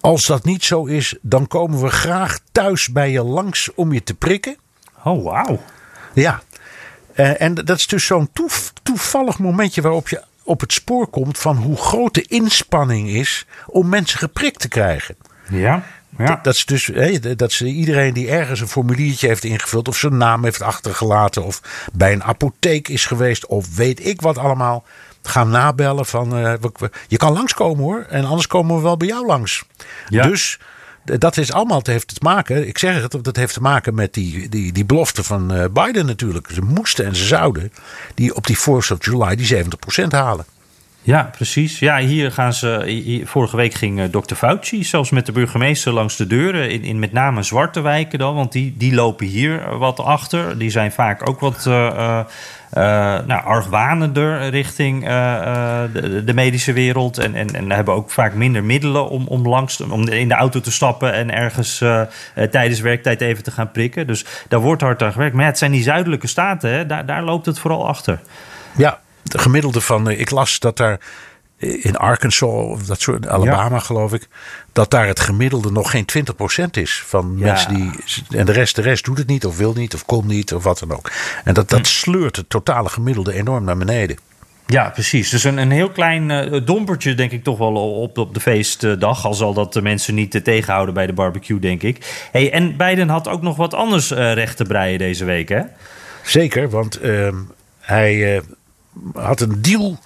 [0.00, 4.02] Als dat niet zo is, dan komen we graag thuis bij je langs om je
[4.02, 4.56] te prikken.
[5.04, 5.62] Oh, wauw.
[6.12, 6.42] Ja.
[7.14, 11.38] Eh, en dat is dus zo'n toef- toevallig momentje waarop je op het spoor komt
[11.38, 15.16] van hoe groot de inspanning is om mensen geprikt te krijgen.
[15.50, 15.82] Ja,
[16.18, 16.40] ja.
[16.42, 16.90] Dat, is dus
[17.36, 21.60] dat ze iedereen die ergens een formuliertje heeft ingevuld, of zijn naam heeft achtergelaten, of
[21.92, 24.84] bij een apotheek is geweest, of weet ik wat allemaal,
[25.22, 26.54] gaan nabellen van eh,
[27.08, 29.64] je kan langskomen hoor, en anders komen we wel bij jou langs.
[30.08, 30.22] Ja.
[30.22, 30.58] Dus
[31.04, 34.14] dat is allemaal, het heeft te maken, ik zeg het, dat heeft te maken met
[34.14, 36.48] die, die, die belofte van eh, Biden natuurlijk.
[36.52, 37.72] Ze moesten en ze zouden
[38.14, 39.64] die op die 4th of July die
[40.04, 40.44] 70% halen.
[41.02, 41.78] Ja, precies.
[41.78, 42.82] Ja, hier gaan ze.
[42.86, 44.34] hier- vorige week ging eh, Dr.
[44.34, 46.70] Fauci zelfs met de burgemeester langs de deuren.
[46.70, 48.34] In, in met name zwarte wijken dan.
[48.34, 50.58] Want die, die lopen hier wat achter.
[50.58, 51.66] Die zijn vaak ook wat.
[51.66, 52.18] eh, eh,
[52.70, 57.18] eh, nou, argwanender richting eh, eh, de, de medische wereld.
[57.18, 60.60] En, en, en hebben ook vaak minder middelen om, om, langs, om in de auto
[60.60, 62.08] te stappen en ergens eh, eh,
[62.50, 64.06] tijdens werktijd even te gaan prikken.
[64.06, 65.34] Dus daar wordt hard aan gewerkt.
[65.34, 66.86] Maar het zijn die zuidelijke staten, hè?
[66.86, 68.20] Daar, daar loopt het vooral achter.
[68.76, 68.98] Ja,
[69.32, 71.00] de gemiddelde van, eh, ik las dat daar
[71.58, 74.28] in Arkansas, of dat soort, Alabama geloof ik,
[74.72, 77.44] dat daar het gemiddelde nog geen 20% is van Ja.
[77.44, 77.90] mensen die.
[78.38, 80.62] En de rest, de rest doet het niet, of wil niet, of kon niet, of
[80.62, 81.10] wat dan ook.
[81.44, 81.76] En dat, Hm.
[81.76, 84.18] dat sleurt het totale gemiddelde enorm naar beneden.
[84.66, 85.30] Ja, precies.
[85.30, 89.24] Dus een, een heel klein eh, dompertje, denk ik toch wel op, op de feestdag.
[89.24, 92.26] Al zal dat de mensen niet eh, tegenhouden bij de barbecue, denk ik.
[92.32, 95.60] Hey, en Biden had ook nog wat anders recht te breien deze week, hè?
[96.22, 97.34] Zeker, want ehm,
[97.80, 98.42] hij
[99.14, 99.98] had een deal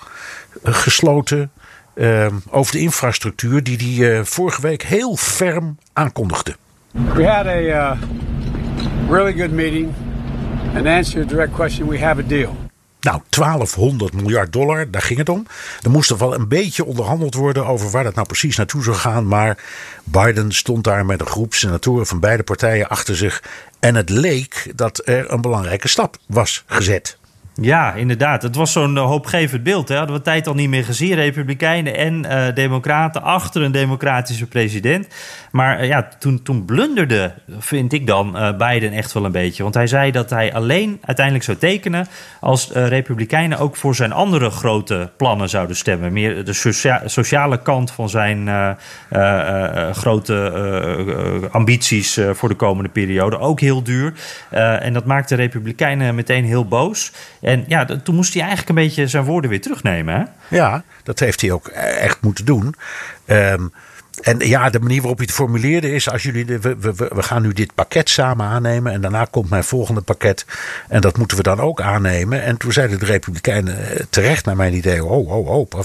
[0.62, 1.50] eh, gesloten
[1.94, 6.56] ehm, over de infrastructuur die hij eh, vorige week heel ferm aankondigde.
[6.92, 8.02] We had a uh,
[9.08, 9.92] really good meeting.
[10.74, 12.56] And answer your direct question, we have a deal.
[13.02, 15.46] Nou, 1200 miljard dollar, daar ging het om.
[15.82, 18.96] Er moest er wel een beetje onderhandeld worden over waar dat nou precies naartoe zou
[18.96, 19.28] gaan.
[19.28, 19.58] Maar
[20.04, 23.42] Biden stond daar met een groep senatoren van beide partijen achter zich.
[23.80, 27.18] En het leek dat er een belangrijke stap was gezet.
[27.60, 28.42] Ja, inderdaad.
[28.42, 29.88] Het was zo'n eh, hoopgevend beeld.
[29.88, 29.96] Hè?
[29.96, 31.14] Hadden we tijd al niet meer gezien.
[31.14, 35.06] Republikeinen en eh, Democraten achter een democratische president.
[35.50, 39.62] Maar eh, ja, toen, toen blunderde, vind ik dan, eh, Biden echt wel een beetje.
[39.62, 42.06] Want hij zei dat hij alleen uiteindelijk zou tekenen...
[42.40, 46.12] als Republikeinen ook voor zijn andere grote plannen zouden stemmen.
[46.12, 48.48] Meer de socia- sociale kant van zijn
[49.92, 53.38] grote ambities voor de komende periode.
[53.38, 54.12] Ook heel duur.
[54.50, 57.12] En dat maakte de Republikeinen meteen heel boos.
[57.42, 60.14] En ja, toen moest hij eigenlijk een beetje zijn woorden weer terugnemen.
[60.14, 60.56] Hè?
[60.56, 62.74] Ja, dat heeft hij ook echt moeten doen.
[63.24, 63.66] Ehm,
[64.20, 67.22] en ja, de manier waarop hij het formuleerde is: als jullie de, we, we, we
[67.22, 68.92] gaan nu dit pakket samen aannemen.
[68.92, 70.44] En daarna komt mijn volgende pakket.
[70.88, 72.42] En dat moeten we dan ook aannemen.
[72.42, 75.82] En toen zeiden de Republikeinen eh, terecht, naar mijn idee: oh, oh, oh.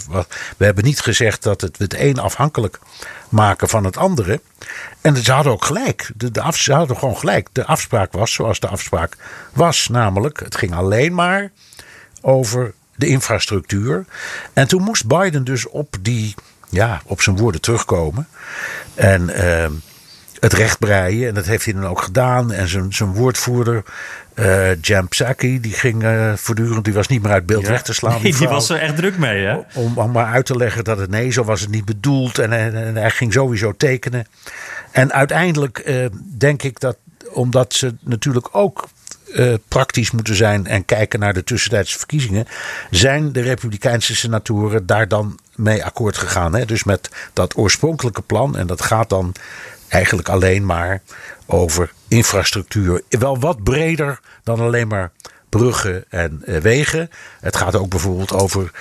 [0.57, 2.79] We hebben niet gezegd dat het het een afhankelijk
[3.29, 4.41] maken van het andere.
[5.01, 6.11] En ze hadden ook gelijk.
[6.15, 7.49] De, de af, ze hadden gewoon gelijk.
[7.51, 9.17] De afspraak was zoals de afspraak
[9.53, 9.87] was.
[9.87, 11.51] Namelijk, het ging alleen maar
[12.21, 14.05] over de infrastructuur.
[14.53, 16.35] En toen moest Biden dus op, die,
[16.69, 18.27] ja, op zijn woorden terugkomen.
[18.95, 19.71] En ehm,
[20.39, 21.27] het recht breien.
[21.27, 22.51] En dat heeft hij dan ook gedaan.
[22.51, 23.83] En zijn, zijn woordvoerder,
[24.33, 27.93] eh Jan Psaki, die ging eh, voortdurend, die was niet meer uit beeld weg te
[27.93, 28.21] slaan.
[28.21, 29.57] Nee, die was er echt druk mee, hè?
[29.73, 32.39] Om, om maar uit te leggen dat het nee, zo was het niet bedoeld.
[32.39, 34.27] En, en, en hij ging sowieso tekenen.
[34.91, 36.05] En uiteindelijk eh,
[36.37, 36.97] denk ik dat,
[37.33, 38.87] omdat ze natuurlijk ook
[39.37, 42.47] eh, praktisch moeten zijn en kijken naar de tussentijdse verkiezingen,
[42.89, 46.55] zijn de Republikeinse senatoren daar dan mee akkoord gegaan.
[46.55, 46.65] Hè?
[46.65, 48.57] Dus met dat oorspronkelijke plan.
[48.57, 49.33] En dat gaat dan
[49.87, 51.01] eigenlijk alleen maar
[51.45, 53.01] over infrastructuur.
[53.09, 55.11] Wel wat breder dan alleen maar
[55.49, 57.09] bruggen en eh, wegen.
[57.39, 58.71] Het gaat ook bijvoorbeeld over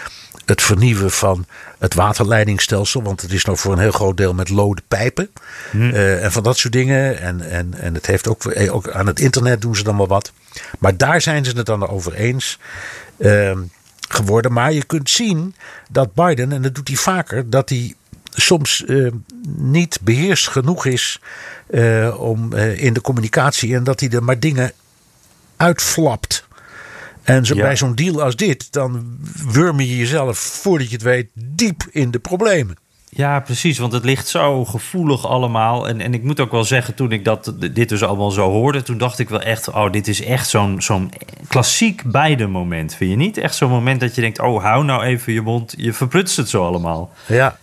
[0.47, 1.47] het vernieuwen van
[1.79, 3.03] het waterleidingstelsel.
[3.03, 5.31] Want het is nog voor een heel groot deel met lode pijpen.
[5.73, 7.21] Eh, en van dat soort dingen.
[7.21, 10.07] En, en, en het heeft ook, eh, ook aan het internet doen ze dan wel
[10.07, 10.33] wat.
[10.79, 12.59] Maar daar zijn ze het dan over eens.
[13.19, 13.59] ehm,
[14.09, 14.53] geworden.
[14.53, 15.55] Maar je kunt zien
[15.91, 17.95] dat Biden, en dat doet hij vaker, dat hij
[18.31, 19.07] soms eh,
[19.57, 21.21] niet beheerst genoeg is
[21.67, 23.75] eh, om, in de communicatie.
[23.75, 24.73] En dat hij er maar dingen
[25.57, 26.46] uitflapt.
[27.27, 27.63] En zo, Ja.
[27.63, 29.17] bij zo'n deal als dit, dan
[29.51, 32.77] wurm je jezelf, voordat je het weet, diep in de problemen.
[33.09, 35.89] Ja, precies, want het ligt zo gevoelig allemaal.
[35.89, 38.83] En, en ik moet ook wel zeggen, toen ik dat, dit dus allemaal zo hoorde...
[38.83, 41.13] toen dacht ik wel echt, oh, dit is echt zo'n zo'n
[41.49, 42.95] klassiek beide moment.
[42.95, 43.37] Vind je niet?
[43.37, 45.75] Echt zo'n moment dat je denkt, oh, hou nou even je mond.
[45.77, 47.11] Je verprutst het zo allemaal.
[47.27, 47.59] Ja,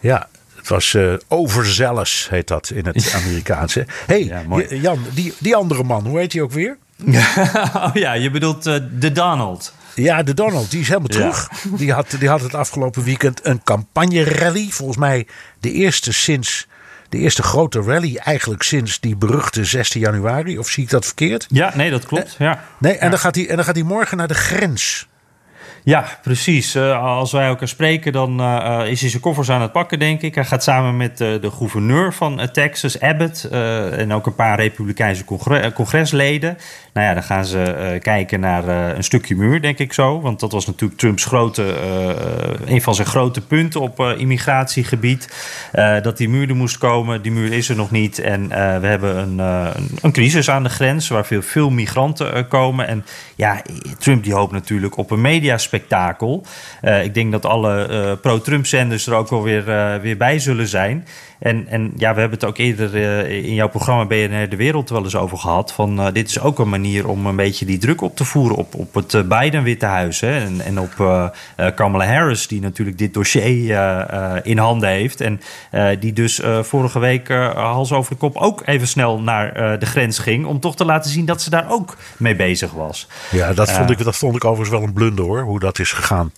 [0.00, 0.28] ja.
[0.56, 0.96] Het was
[1.28, 3.86] overzealous, heet dat in het Amerikaanse.
[4.06, 6.76] Hé, hey, Ja, Jan, die, die andere man, hoe heet hij ook weer?
[7.74, 9.74] oh ja, je bedoelt eh, de Donald.
[9.94, 11.16] Ja, de Donald, die is helemaal Ja.
[11.18, 11.48] terug.
[11.76, 14.68] Die, had, die had het afgelopen weekend een campagne-rally.
[14.70, 15.26] Volgens mij
[15.60, 16.66] de eerste sinds.
[17.08, 20.58] De eerste grote rally eigenlijk sinds die beruchte 16 januari.
[20.58, 21.46] Of zie ik dat verkeerd?
[21.48, 22.36] Ja, nee, dat klopt.
[22.38, 22.64] Ja.
[22.78, 25.06] Nee, en, dan gaat hij, en dan gaat hij morgen naar de grens.
[25.84, 26.76] Ja, precies.
[26.76, 30.22] Uh, als wij elkaar spreken, dan uh, is hij zijn koffers aan het pakken, denk
[30.22, 30.34] ik.
[30.34, 35.72] Hij gaat samen met de gouverneur van Texas, Abbott, en ook een paar Republikeinse congre
[35.72, 36.58] congresleden.
[36.92, 40.20] Nou ja, dan gaan ze kijken naar een stukje muur, denk ik zo.
[40.20, 41.74] Want dat was natuurlijk Trumps grote,
[42.66, 45.28] een van zijn grote punten op immigratiegebied.
[46.02, 47.22] dat die muur er moest komen.
[47.22, 48.18] Die muur is er nog niet.
[48.18, 49.38] En we hebben een,
[50.02, 52.86] een, crisis aan de grens waar veel, veel migranten komen.
[52.86, 53.62] En ja,
[53.98, 55.71] Trump die hoopt natuurlijk op een mediaspectakel.
[56.82, 60.68] Uh, ik denk dat alle uh, pro-Trump-zenders er ook wel weer, uh, weer bij zullen
[60.68, 61.06] zijn.
[61.42, 62.94] En, en ja, we hebben het ook eerder
[63.28, 65.72] in jouw programma BNR De Wereld wel eens over gehad.
[65.72, 68.74] Van dit is ook een manier om een beetje die druk op te voeren op,
[68.74, 70.20] op het Biden-Witte Huis.
[70.20, 71.30] Hè, en, en op
[71.74, 73.78] Kamala Harris, die natuurlijk dit dossier
[74.42, 75.20] in handen heeft.
[75.20, 75.40] En
[76.00, 80.46] die dus vorige week hals over de kop ook even snel naar de grens ging.
[80.46, 83.08] Om toch te laten zien dat ze daar ook mee bezig was.
[83.30, 85.92] Ja, dat vond, ik, dat vond ik overigens wel een blunder hoor, hoe dat is
[85.92, 86.32] gegaan.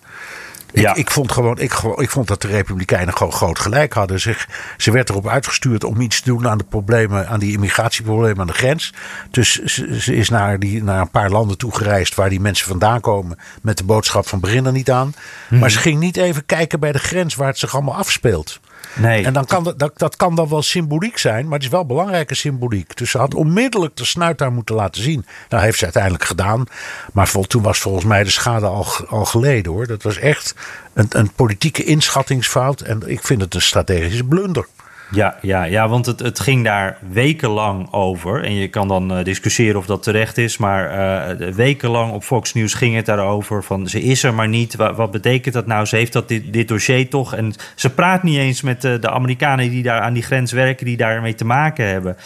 [0.74, 0.94] Ik, ja.
[0.94, 4.20] ik, vond gewoon, ik, ik vond dat de Republikeinen gewoon groot gelijk hadden.
[4.20, 4.36] Ze,
[4.76, 8.46] ze werd erop uitgestuurd om iets te doen aan de problemen, aan die immigratieproblemen aan
[8.46, 8.92] de grens.
[9.30, 12.66] Dus ze, ze is naar, die, naar een paar landen toe gereisd waar die mensen
[12.66, 13.38] vandaan komen.
[13.62, 15.14] Met de boodschap van begin er niet aan.
[15.50, 18.60] Maar ze ging niet even kijken bij de grens waar het zich allemaal afspeelt.
[18.94, 19.24] Nee.
[19.24, 22.34] En dan kan dat, dat, kan dan wel symboliek zijn, maar het is wel belangrijke
[22.34, 22.96] symboliek.
[22.96, 25.26] Dus ze had onmiddellijk de snuit daar moeten laten zien.
[25.48, 26.64] Nou, heeft ze uiteindelijk gedaan.
[27.12, 29.86] Maar vol, toen was volgens mij de schade al, al geleden hoor.
[29.86, 30.54] Dat was echt
[30.92, 32.80] een, een politieke inschattingsfout.
[32.80, 34.66] En ik vind het een strategische blunder.
[35.14, 38.44] Ja, ja, ja want het, het ging daar wekenlang over.
[38.44, 40.56] En je kan dan uh, discussiëren of dat terecht is.
[40.56, 43.64] Maar uh, wekenlang op Fox News ging het daarover.
[43.64, 44.76] Van ze is er maar niet.
[44.76, 45.86] Wat, wat betekent dat nou?
[45.86, 47.34] Ze heeft dat dit, dit dossier toch.
[47.34, 50.86] En ze praat niet eens met de, de Amerikanen die daar aan die grens werken.
[50.86, 52.16] Die daarmee te maken hebben.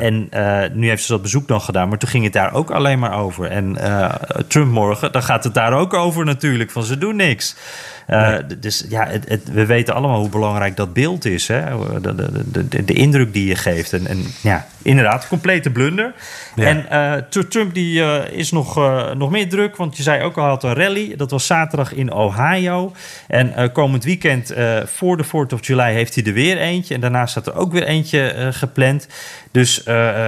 [0.00, 0.28] En
[0.72, 1.88] nu heeft ze dat bezoek dan gedaan.
[1.88, 3.46] Maar toen ging het daar ook alleen maar over.
[3.46, 3.76] En
[4.46, 6.70] Trump morgen, dan gaat het daar ook over natuurlijk.
[6.70, 7.56] Van ze doen niks.
[8.10, 11.48] Uh, dus ja, het, het, we weten allemaal hoe belangrijk dat beeld is.
[11.48, 11.64] Hè?
[12.00, 13.92] De, de, de, de indruk die je geeft.
[13.92, 16.14] En, en ja, inderdaad, complete blunder.
[16.54, 16.64] Ja.
[16.64, 18.74] En uh, Trump die, uh, is nog,
[19.14, 19.76] nog meer druk.
[19.76, 21.16] Want je zei ook al, had een rally.
[21.16, 22.92] Dat was zaterdag in Ohio.
[23.26, 26.94] En komend weekend voor de 4th of July heeft hij er weer eentje.
[26.94, 29.08] En daarna staat er ook weer eentje gepland.
[29.52, 29.82] Dus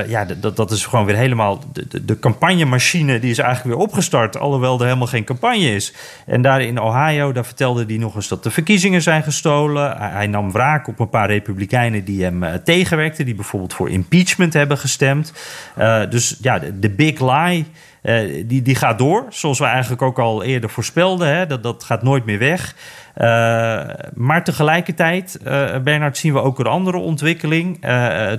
[0.07, 1.61] ja, dat, dat is gewoon weer helemaal...
[1.73, 4.39] De, de campagnemachine die is eigenlijk weer opgestart.
[4.39, 5.93] Alhoewel er helemaal geen campagne is.
[6.27, 9.97] En daar in Ohio, daar vertelde hij nog eens dat de verkiezingen zijn gestolen.
[9.99, 14.53] Hij, nam wraak op een paar republikeinen die hem uh, tegenwerkten, die bijvoorbeeld voor impeachment
[14.53, 15.33] hebben gestemd.
[16.11, 17.67] Dus ja, de, de big lie.
[18.03, 21.29] Uh, die, die gaat door, zoals we eigenlijk ook al eerder voorspelden.
[21.29, 21.47] Hè?
[21.47, 22.75] Dat, dat gaat nooit meer weg.
[23.17, 23.27] Uh,
[24.15, 27.81] maar tegelijkertijd, uh, Bernard, zien we ook een andere ontwikkeling.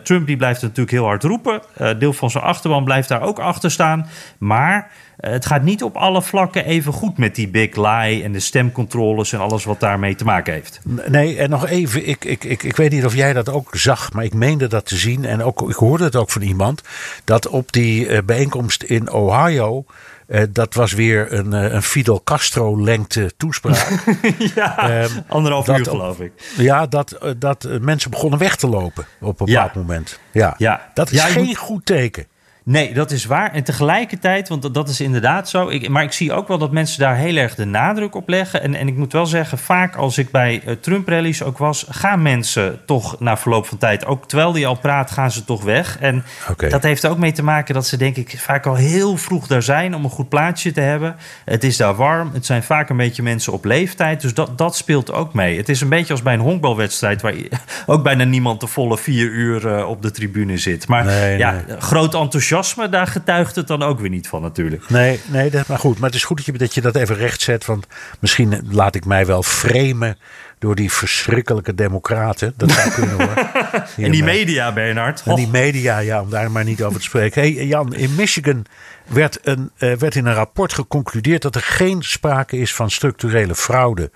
[0.04, 1.62] Trump die blijft natuurlijk heel hard roepen.
[1.98, 4.08] deel van zijn achterban blijft daar ook achter staan.
[4.38, 8.40] Maar het gaat niet op alle vlakken even goed met die big lie en de
[8.40, 10.80] stemcontroles en alles wat daarmee te maken heeft.
[11.08, 14.14] Nee, en nog even, ik, ik, ik, ik weet niet of jij dat ook zag,
[14.14, 15.26] maar ik meende dat te zien.
[15.26, 16.82] En ook, ik hoorde het ook van iemand,
[17.24, 19.86] dat op die uh, bijeenkomst in Ohio.
[20.28, 23.88] Uh, dat was weer een, uh, een Fidel Castro-lengte toespraak.
[24.56, 26.32] ja, um, anderhalf uur geloof ik.
[26.58, 29.80] Ja, dat, dat mensen begonnen weg te lopen op een bepaald ja.
[29.80, 30.20] moment.
[30.32, 30.56] Ja.
[30.58, 30.90] ja.
[30.94, 31.58] Dat is ja, geen moet...
[31.58, 32.26] goed teken.
[32.66, 33.54] Nee, dat is waar.
[33.54, 35.70] En tegelijkertijd, want dat is inderdaad zo.
[35.70, 38.62] Ik, maar ik zie ook wel dat mensen daar heel erg de nadruk op leggen.
[38.62, 42.22] En, en ik moet wel zeggen, vaak als ik bij uh, Trump-rallies ook was, gaan
[42.22, 46.00] mensen toch na verloop van tijd, ook terwijl die al praat, gaan ze toch weg.
[46.00, 46.70] En okay.
[46.70, 49.64] dat heeft ook mee te maken dat ze, denk ik, vaak al heel vroeg daar
[49.64, 51.16] zijn om een goed plaatsje te hebben.
[51.46, 52.30] Het is daar warm.
[52.34, 54.22] Het zijn vaak een beetje mensen op leeftijd.
[54.22, 55.58] Dus dat, dat speelt ook mee.
[55.58, 57.34] Het is een beetje als bij een honkbalwedstrijd, waar
[57.86, 60.88] ook bijna niemand de volle vier uur uh, op de tribune zit.
[60.88, 61.80] Maar nee, ja, nee.
[61.80, 62.53] groot enthousiasme
[62.90, 64.90] daar getuigt het dan ook weer niet van natuurlijk.
[64.90, 66.00] Nee, nee dat, maar goed.
[66.00, 67.66] Maar het is goed dat je, dat je dat even recht zet.
[67.66, 67.88] Want
[68.20, 70.18] misschien laat ik mij wel framen
[70.60, 72.54] door die verschrikkelijke democraten.
[72.58, 73.50] Dat zou kunnen hoor.
[74.06, 75.22] en die media, Bernard.
[75.26, 77.42] En die media, ja, om daar maar niet over te spreken.
[77.42, 78.66] hey, Jan, in Michigan
[79.08, 83.56] werd, een, uh, werd in een rapport geconcludeerd dat er geen sprake is van structurele
[83.56, 84.12] fraude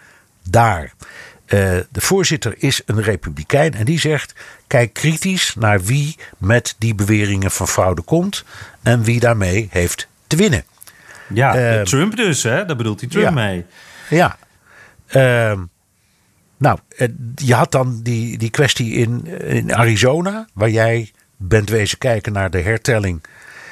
[0.49, 0.93] daar.
[1.47, 4.33] Uh, de voorzitter is een republikein en die zegt:
[4.67, 8.43] kijk kritisch naar wie met die beweringen van fraude komt
[8.83, 10.63] en wie daarmee heeft te winnen.
[11.33, 12.65] Ja, uh, Trump dus, hè?
[12.65, 13.65] Daar bedoelt hij Trump ja, mee.
[14.09, 14.37] Ja.
[15.07, 15.61] Uh,
[16.57, 16.79] nou,
[17.35, 22.51] je had dan die, die kwestie in, in Arizona, waar jij bent wezen kijken naar
[22.51, 23.23] de hertelling.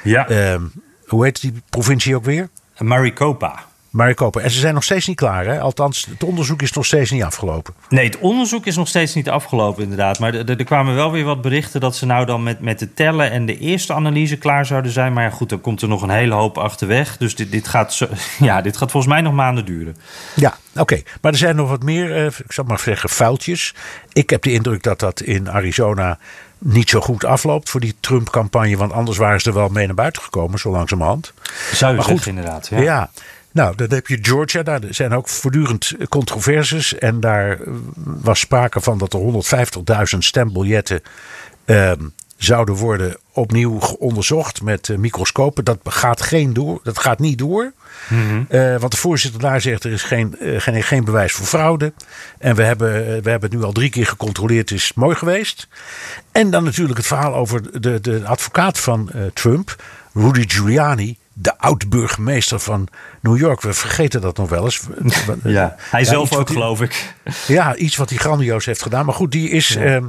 [0.02, 0.58] Ja.
[1.06, 2.48] hoe heet die provincie ook weer?
[2.78, 3.64] Maricopa.
[3.96, 4.40] Maricopa.
[4.40, 5.60] En ze zijn nog steeds niet klaar, hè?
[5.60, 7.74] Althans, het onderzoek is nog steeds niet afgelopen.
[7.88, 10.18] Nee, het onderzoek is nog steeds niet afgelopen, inderdaad.
[10.18, 13.30] Maar er kwamen wel weer wat berichten dat ze nou dan met, met de tellen
[13.30, 15.12] en de eerste analyse klaar zouden zijn.
[15.12, 17.16] Maar ja, goed, dan komt er nog een hele hoop achterweg.
[17.16, 19.96] Dus dit, dit, gaat, zo, ja, dit gaat volgens mij nog maanden duren.
[20.34, 21.02] Ja, oké.
[21.20, 23.74] Maar er zijn nog wat meer, eh, ik zal maar zeggen, foutjes.
[24.12, 26.18] Ik heb de indruk dat dat in Arizona
[26.58, 28.76] niet zo goed afloopt voor die Trump-campagne.
[28.76, 31.32] Want anders waren ze er wel mee naar buiten gekomen, zo langzamerhand.
[31.72, 32.68] Zou je Maar zeggen, inderdaad.
[32.68, 32.80] Ja.
[32.80, 33.10] Ja.
[33.56, 34.62] Nou, dan heb je Georgia.
[34.62, 36.98] Daar zijn ook voortdurend controversies.
[36.98, 37.58] En daar
[38.04, 39.20] was sprake van dat er
[40.12, 41.02] 150.000 stembiljetten
[41.64, 42.02] ehm,
[42.36, 45.64] zouden worden opnieuw onderzocht met eh, microscopen.
[45.64, 47.72] Dat gaat, geen door, dat gaat niet door.
[48.48, 51.92] Eh, want de voorzitter daar zegt er is geen, eh, geen, geen bewijs voor fraude.
[52.38, 52.92] En we hebben,
[53.22, 54.70] we hebben het nu al drie keer gecontroleerd.
[54.70, 55.68] Is mooi geweest.
[56.32, 59.82] En dan natuurlijk het verhaal over de, de advocaat van Trump,
[60.12, 61.18] Rudy Giuliani.
[61.38, 62.88] De oud-burgemeester van
[63.20, 63.60] New York.
[63.60, 64.80] We vergeten dat nog wel eens.
[65.42, 65.76] Ja.
[65.78, 67.14] Hij Ja, zelf ook, geloof ik.
[67.46, 69.04] Ja, iets wat hij grandioos heeft gedaan.
[69.04, 70.04] Maar goed, die is, ehm,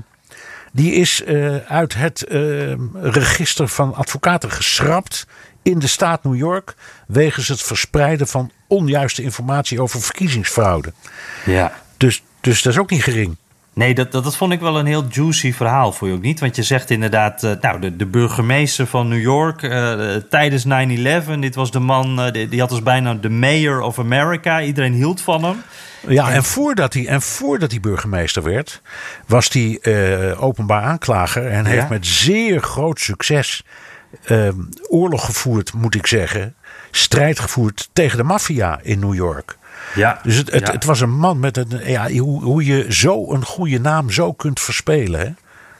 [0.71, 5.27] die is eh, uit het ehm, register van advocaten geschrapt
[5.61, 6.75] in de staat New York.
[7.07, 10.93] Wegens het verspreiden van onjuiste informatie over verkiezingsfraude.
[11.45, 11.73] Ja.
[11.97, 13.37] Dus, dus dat is ook niet gering.
[13.77, 16.39] Nee, dat, dat, dat vond ik wel een heel juicy verhaal voor je ook niet.
[16.39, 21.39] Want je zegt inderdaad, eh, nou, de, de burgemeester van New York eh, tijdens 9-11,
[21.39, 24.61] dit was de man, eh, die, die had dus bijna de mayor of America.
[24.61, 25.63] Iedereen hield van hem.
[26.07, 28.81] Ja, en voordat hij, en voordat hij burgemeester werd,
[29.25, 29.79] was hij
[30.37, 31.47] openbaar aanklager.
[31.47, 33.63] En heeft met zeer groot succes
[34.23, 34.55] ehm,
[34.89, 36.55] oorlog gevoerd, moet ik zeggen.
[36.91, 39.56] Strijd gevoerd tegen de maffia in New York.
[39.95, 40.73] Ja, Dus het, het, ja.
[40.73, 41.81] het was een man met een.
[41.85, 45.19] Ja, hoe, hoe je zo een goede naam zo kunt verspelen.
[45.19, 45.29] Hè?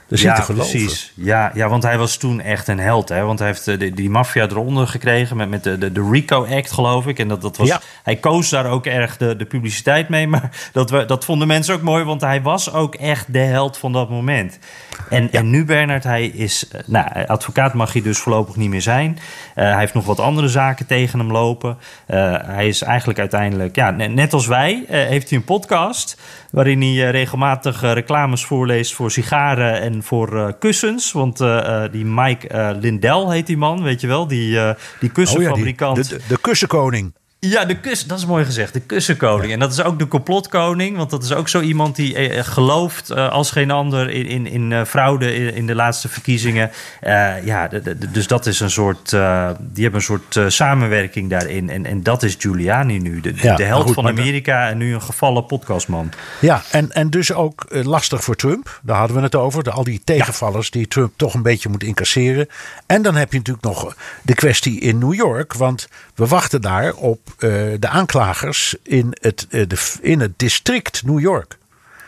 [0.10, 0.72] Dat is niet te geloven.
[0.72, 1.12] precies.
[1.16, 3.10] Ja, ja, want hij was toen echt een held.
[3.10, 3.24] Hè?
[3.24, 6.46] Want hij heeft eh, die, die maffia eronder gekregen met, met de, de, de RICO
[6.46, 7.20] Act, geloof ik.
[7.20, 7.80] En dat, dat was, Ja.
[8.04, 10.28] hij koos daar ook erg de, de publiciteit mee.
[10.28, 13.78] Maar dat, we, dat vonden mensen ook mooi, want hij was ook echt de held
[13.78, 14.60] van dat moment.
[15.10, 16.68] En, en nu, Bernard, hij is...
[16.68, 19.20] eh, Nou, advocaat mag hij dus voorlopig niet meer zijn.
[19.56, 21.78] Eh, hij heeft nog wat andere zaken tegen hem lopen.
[22.46, 23.76] Hij is eigenlijk uiteindelijk...
[23.76, 26.18] Ja, ne- net als wij heeft hij een podcast...
[26.52, 31.12] waarin hij regelmatig reclames voorleest voor sigaren en voor eh, kussens.
[31.12, 34.28] Want eh, eh, die Mike Lindell heet die man, weet je wel?
[34.28, 35.96] Die, eh, die Oh ja, die, kussenfabrikant.
[36.10, 37.14] de, de, de kussenkoning.
[37.40, 38.74] Ja, de kus, dat is mooi gezegd.
[38.74, 39.54] De kussenkoning.
[39.54, 40.98] En dat is ook de complotkoning.
[40.98, 44.48] Want dat is ook zo iemand die eh, gelooft eh, als geen ander in, in,
[44.48, 46.72] in eh, fraude in, in de laatste verkiezingen.
[47.02, 49.14] Eh, ja, de- de- dus dat is een soort.
[49.14, 51.70] eh, die hebben een soort eh, samenwerking daarin.
[51.70, 53.22] En, en dat is Giuliani nu.
[53.22, 56.12] De, Ja, de held goed, van Amerika en nu een gevallen podcastman.
[56.42, 58.80] Ja, en, en dus ook eh, lastig voor Trump.
[58.84, 59.64] Daar hadden we het over.
[59.64, 62.48] De, al die tegenvallers die Trump toch een beetje moet incasseren.
[62.86, 65.54] En dan heb je natuurlijk nog de kwestie in New York.
[65.54, 67.27] Want we wachten daar op eh,
[67.80, 71.58] de aanklagers in het, eh, de, in het district New York.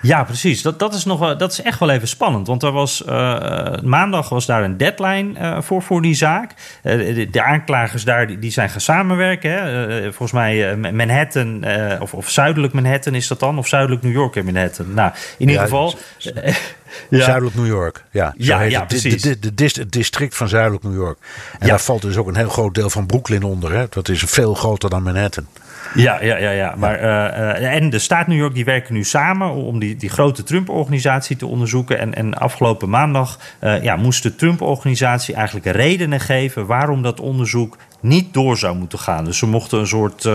[0.02, 0.62] Ja, precies.
[0.62, 2.48] Dat, dat, is nog wel, dat is echt wel even spannend.
[2.48, 6.54] Want er was, eh, maandag was daar een deadline eh, voor, voor die zaak.
[6.84, 9.52] Eh, de, de aanklagers daar die, die zijn gaan samenwerken.
[9.52, 9.88] Hè.
[9.98, 13.58] Eh, volgens mij eh, Manhattan, eh, of, of zuidelijk Manhattan is dat dan?
[13.58, 14.94] Of zuidelijk New York en Manhattan?
[14.94, 15.94] Nou, in ieder Ja, geval...
[16.36, 16.56] eh,
[17.10, 17.24] ja.
[17.24, 18.04] Zuidelijk New York.
[18.12, 18.88] Ja, zo Ja, heet ja, het.
[18.88, 19.22] Precies.
[19.22, 21.18] de- de- de- het district van Zuidelijk New York.
[21.60, 23.72] En daar valt dus ook een heel groot deel van Brooklyn onder.
[23.74, 23.86] Hè?
[23.90, 25.48] Dat is veel groter dan Manhattan.
[25.96, 26.76] Ja, ja, ja, ja.
[26.78, 30.10] Maar, eh, eh, en de staat New York die werken nu samen om die, die
[30.10, 32.00] grote Trump-organisatie te onderzoeken.
[32.00, 37.78] En, en afgelopen maandag eh, ja, moest de Trump-organisatie eigenlijk redenen geven waarom dat onderzoek
[38.00, 39.26] niet door zou moeten gaan.
[39.26, 40.34] Dus ze mochten een soort eh,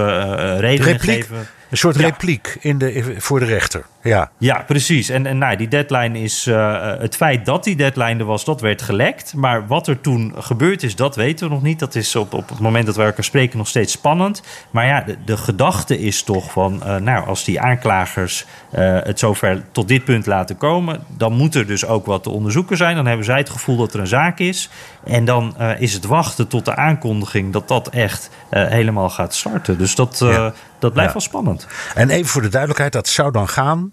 [0.58, 1.00] redenen Repliek.
[1.00, 1.46] geven.
[1.74, 3.84] Een soort repliek in de, voor de rechter.
[4.02, 4.30] Ja.
[4.38, 5.08] Ja, precies.
[5.08, 6.46] En, en nou, die deadline is.
[6.46, 9.34] eh, het feit dat die deadline er was, dat werd gelekt.
[9.36, 11.78] Maar wat er toen gebeurd is, dat weten we nog niet.
[11.78, 14.42] Dat is op, op het moment dat we elkaar spreken nog steeds spannend.
[14.70, 16.82] Maar ja, de, de gedachte is toch van.
[16.82, 21.00] eh, nou, als die aanklagers eh, het zover tot dit punt laten komen.
[21.16, 22.96] dan moet er dus ook wat te onderzoeken zijn.
[22.96, 24.70] Dan hebben zij het gevoel dat er een zaak is.
[25.06, 29.34] En dan eh, is het wachten tot de aankondiging dat dat echt eh, helemaal gaat
[29.34, 29.78] starten.
[29.78, 30.52] Dus dat, eh, Ja.
[30.78, 31.18] dat blijft Ja.
[31.18, 31.66] wel spannend.
[31.94, 33.92] En even voor de duidelijkheid, dat zou dan gaan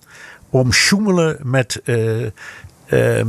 [0.49, 2.25] om sjoemelen met eh,
[2.85, 3.27] ehm,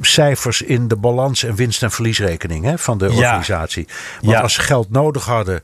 [0.00, 3.14] cijfers in de balans- en winst- en verliesrekening hè, van de Ja.
[3.14, 3.88] organisatie.
[4.20, 4.40] Want Ja.
[4.40, 5.62] als ze geld nodig hadden,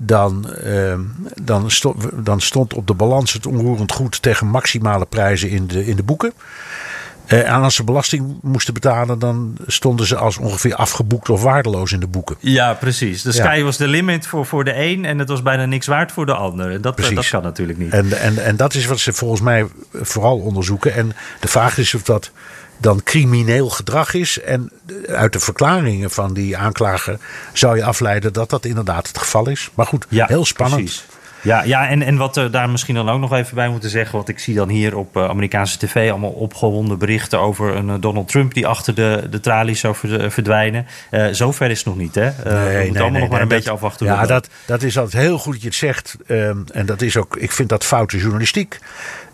[0.00, 1.00] dan, ehm,
[1.42, 5.86] dan, stond, dan stond op de balans het onroerend goed tegen maximale prijzen in de,
[5.86, 6.32] in de boeken.
[7.28, 11.92] Eh, en als ze belasting moesten betalen, dan stonden ze als ongeveer afgeboekt of waardeloos
[11.92, 12.36] in de boeken.
[12.40, 13.22] Ja, precies.
[13.22, 13.34] De Ja.
[13.44, 16.26] sky was de limit voor, voor de een en het was bijna niks waard voor
[16.26, 16.70] de ander.
[16.70, 17.14] En dat, eh, Precies.
[17.14, 17.92] dat kan natuurlijk niet.
[17.92, 20.94] En, en, en dat is wat ze volgens mij vooral onderzoeken.
[20.94, 22.30] En de vraag is of dat
[22.80, 24.40] dan crimineel gedrag is.
[24.40, 24.72] En
[25.08, 27.18] uit de verklaringen van die aanklager
[27.52, 29.70] zou je afleiden dat dat inderdaad het geval is.
[29.74, 30.82] Maar goed, ja, heel spannend.
[30.82, 31.04] precies.
[31.42, 34.18] Ja, ja en, en wat we daar misschien dan ook nog even bij moeten zeggen...
[34.18, 36.10] wat ik zie dan hier op eh, Amerikaanse tv...
[36.10, 38.54] allemaal opgewonden berichten over een eh, Donald Trump...
[38.54, 40.86] die achter de, de tralies zou ver- verdwijnen.
[41.10, 42.26] Eh zover is het nog niet, hè?
[42.26, 44.06] Eh, we moeten allemaal nog maar een dat- beetje afwachten.
[44.06, 46.16] Ja, het dat, dat is altijd heel goed dat je het zegt.
[46.26, 48.78] ehm, en dat is ook, ik vind dat foute journalistiek.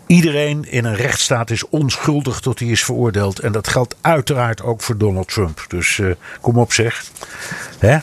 [0.07, 3.39] Iedereen in een rechtsstaat is onschuldig tot hij is veroordeeld.
[3.39, 5.65] En dat geldt uiteraard ook voor Donald Trump.
[5.67, 6.01] Dus
[6.41, 7.03] kom op zeg.
[7.79, 7.97] Hè?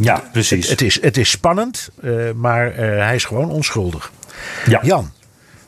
[0.00, 0.68] Ja, precies.
[0.68, 4.12] Het, het, is, het is spannend, eh, maar eh, hij is gewoon onschuldig.
[4.66, 4.80] Ja.
[4.82, 5.12] Jan,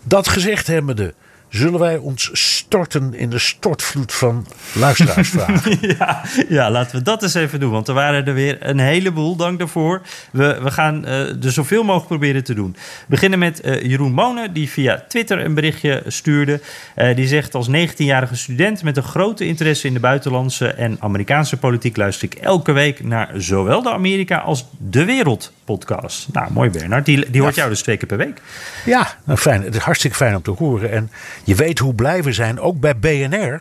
[0.03, 1.15] dat gezegd hebbende,
[1.51, 5.79] zullen wij ons storten in de stortvloed van luisteraarsvragen?
[5.99, 7.71] Ja, ja, laten we dat eens even doen.
[7.71, 9.37] Want er waren er weer een heleboel.
[9.37, 10.03] Dank daarvoor.
[10.33, 12.73] We, we gaan eh, er zoveel mogelijk proberen te doen.
[12.73, 16.61] We beginnen met eh, Jeroen Monen, die via Twitter een berichtje stuurde.
[16.95, 21.57] Eh, die zegt: Als 19-jarige student met een grote interesse in de buitenlandse en Amerikaanse
[21.57, 26.29] politiek luister ik elke week naar zowel de Amerika als de Wereld podcast.
[26.33, 27.05] Nou, mooi Bernard.
[27.05, 28.41] Die, die hoort jou dus twee keer per week.
[28.85, 29.63] Ja, nou fijn.
[29.63, 30.91] Het is hartstikke fijn om te horen.
[30.91, 31.11] En
[31.45, 33.61] je weet hoe blij we zijn, ook bij BNR,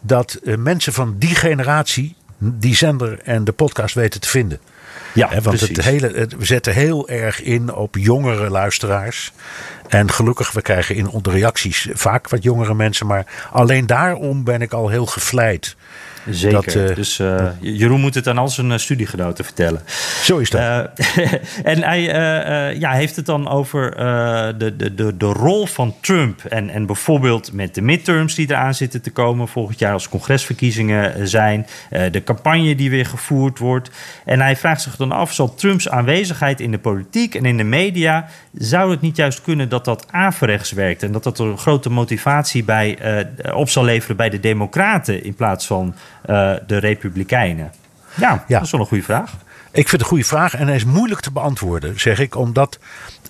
[0.00, 4.58] dat eh, mensen van die generatie die zender en de podcast weten te vinden.
[5.14, 9.32] Ja, want het hele, het- we zetten heel erg in op jongere luisteraars.
[9.88, 13.06] En gelukkig, we krijgen in de reacties vaak wat jongere mensen.
[13.06, 15.76] Maar alleen daarom ben ik al heel gevleid.
[16.30, 16.64] Zeker.
[16.64, 19.82] dat, eh, dus eh, Jeroen moet het aan al zijn eh, studiegenoten vertellen.
[20.22, 20.62] Zo is dat.
[21.64, 22.02] En hij
[22.78, 23.90] ja, heeft het dan over
[24.58, 26.44] de, de, de, de rol van Trump.
[26.44, 31.28] En, en bijvoorbeeld met de midterms die eraan zitten te komen volgend jaar als congresverkiezingen
[31.28, 31.66] zijn.
[32.10, 33.90] de campagne die weer gevoerd wordt.
[34.24, 37.64] En hij vraagt zich dan af, zal Trumps aanwezigheid in de politiek en in de
[37.64, 38.28] media...
[38.52, 41.02] zou het niet juist kunnen dat dat averechts werkt?
[41.02, 42.98] En dat dat er een grote motivatie bij,
[43.54, 45.24] op zal leveren bij de democraten...
[45.24, 45.94] in plaats van
[46.66, 47.72] de republikeinen?
[48.14, 48.56] Ja, Ja.
[48.56, 49.32] dat is wel een goede vraag.
[49.70, 52.36] Ik vind het een goede vraag en hij is moeilijk te beantwoorden, zeg ik.
[52.36, 52.78] Omdat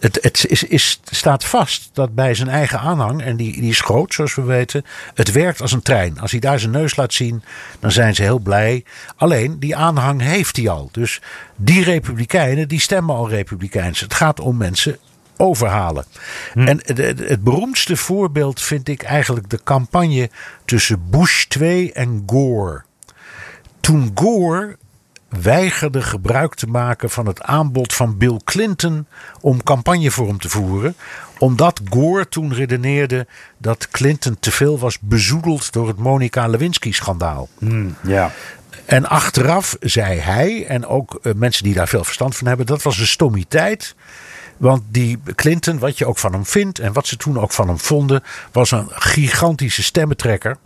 [0.00, 3.80] het, het is, is, staat vast dat bij zijn eigen aanhang, en die, die is
[3.80, 4.84] groot zoals we weten,
[5.14, 6.20] het werkt als een trein.
[6.20, 7.42] Als hij daar zijn neus laat zien,
[7.80, 8.84] dan zijn ze heel blij.
[9.16, 10.88] Alleen, die aanhang heeft hij al.
[10.92, 11.20] Dus
[11.56, 14.00] die republikeinen, die stemmen al republikeins.
[14.00, 14.98] Het gaat om mensen
[15.36, 16.04] overhalen.
[16.54, 20.30] En het, het, het beroemdste voorbeeld vind ik eigenlijk de campagne
[20.64, 22.82] tussen Bush 2 en Gore.
[23.80, 24.76] Toen Gore
[25.42, 29.06] weigerde gebruik te maken van het aanbod van Bill Clinton
[29.40, 30.94] om campagne voor hem te voeren.
[31.38, 33.26] Omdat Gore toen redeneerde
[33.58, 37.48] dat Clinton te veel was bezoedeld door het Monica Lewinsky-schandaal.
[38.02, 38.30] Ja.
[38.84, 42.82] En achteraf zei hij, en ook eh, mensen die daar veel verstand van hebben, dat
[42.82, 43.94] was een stomiteit.
[44.56, 47.68] Want die Clinton, wat je ook van hem vindt en wat ze toen ook van
[47.68, 50.56] hem vonden, was een gigantische stemmentrekker.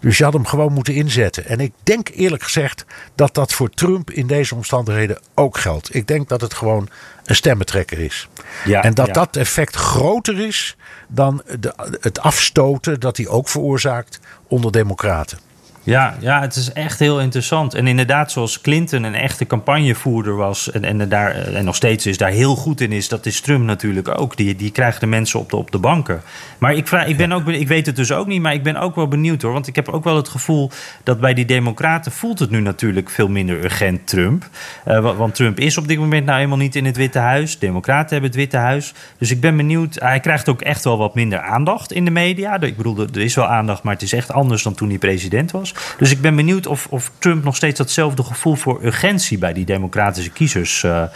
[0.00, 1.46] Dus je had hem gewoon moeten inzetten.
[1.46, 2.84] En ik denk eerlijk gezegd
[3.14, 5.94] dat dat voor Trump in deze omstandigheden ook geldt.
[5.94, 6.88] Ik denk dat het gewoon
[7.24, 8.28] een stemmentrekker is.
[8.64, 9.12] Ja, en dat ja.
[9.12, 10.76] dat effect groter is
[11.08, 15.38] dan de, het afstoten dat hij ook veroorzaakt onder democraten.
[15.86, 17.74] Ja, ja, het is echt heel interessant.
[17.74, 20.70] En inderdaad, zoals Clinton een echte campagnevoerder was...
[20.70, 23.08] en, en, daar, en nog steeds is, daar heel goed in is...
[23.08, 24.36] dat is Trump natuurlijk ook.
[24.36, 26.22] Die, die krijgt de mensen op de, op de banken.
[26.58, 28.76] Maar ik, vraag, ik, ben ook, ik weet het dus ook niet, maar ik ben
[28.76, 29.52] ook wel benieuwd hoor.
[29.52, 30.70] Want ik heb ook wel het gevoel
[31.02, 32.12] dat bij die democraten...
[32.12, 34.48] voelt het nu natuurlijk veel minder urgent Trump.
[34.84, 37.58] Eh, wa- want Trump is op dit moment nou eenmaal niet in het Witte Huis.
[37.58, 38.94] Democraten hebben het Witte Huis.
[39.18, 39.94] Dus ik ben benieuwd.
[40.00, 42.60] Hij krijgt ook echt wel wat minder aandacht in de media.
[42.60, 45.50] Ik bedoel, er is wel aandacht, maar het is echt anders dan toen hij president
[45.50, 45.74] was.
[45.98, 49.64] Dus ik ben benieuwd of, of Trump nog steeds datzelfde gevoel voor urgentie bij die
[49.64, 51.08] democratische kiezers eh, eh,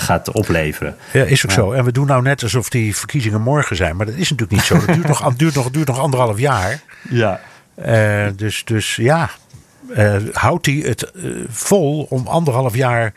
[0.00, 0.96] gaat opleveren.
[1.12, 1.72] Ja, is ook zo.
[1.72, 3.96] En we doen nou net alsof die verkiezingen morgen zijn.
[3.96, 4.86] Maar dat is natuurlijk niet zo.
[4.86, 6.80] Dat duurt nog, duurt nog, duurt nog anderhalf jaar.
[7.08, 7.40] Ja.
[7.74, 9.30] Eh, dus, dus ja,
[9.94, 11.12] eh, houdt hij het
[11.48, 13.12] vol om anderhalf jaar,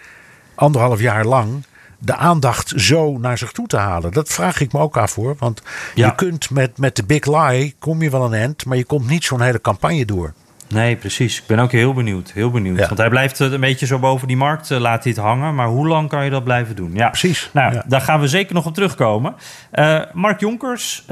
[0.55, 1.63] anderhalf jaar lang
[1.99, 4.11] de aandacht zo naar zich toe te halen?
[4.11, 5.35] Dat vraag ik me ook af hoor.
[5.39, 5.61] Want
[5.95, 6.05] Ja.
[6.05, 9.07] je kunt met, met de big lie, kom je wel een end, maar je komt
[9.07, 10.33] niet zo'n hele campagne door.
[10.69, 11.37] Nee, precies.
[11.37, 12.31] Ik ben ook heel benieuwd.
[12.31, 12.77] Heel benieuwd.
[12.79, 12.85] Ja.
[12.85, 15.55] Want hij blijft eh, een beetje zo boven die markt, eh, laat hij het hangen.
[15.55, 16.91] Maar hoe lang kan je dat blijven doen?
[16.93, 17.49] Ja, Precies.
[17.53, 17.83] Nou, Ja.
[17.87, 19.35] daar gaan we zeker nog op terugkomen.
[19.71, 21.03] Eh, Mark Jonkers,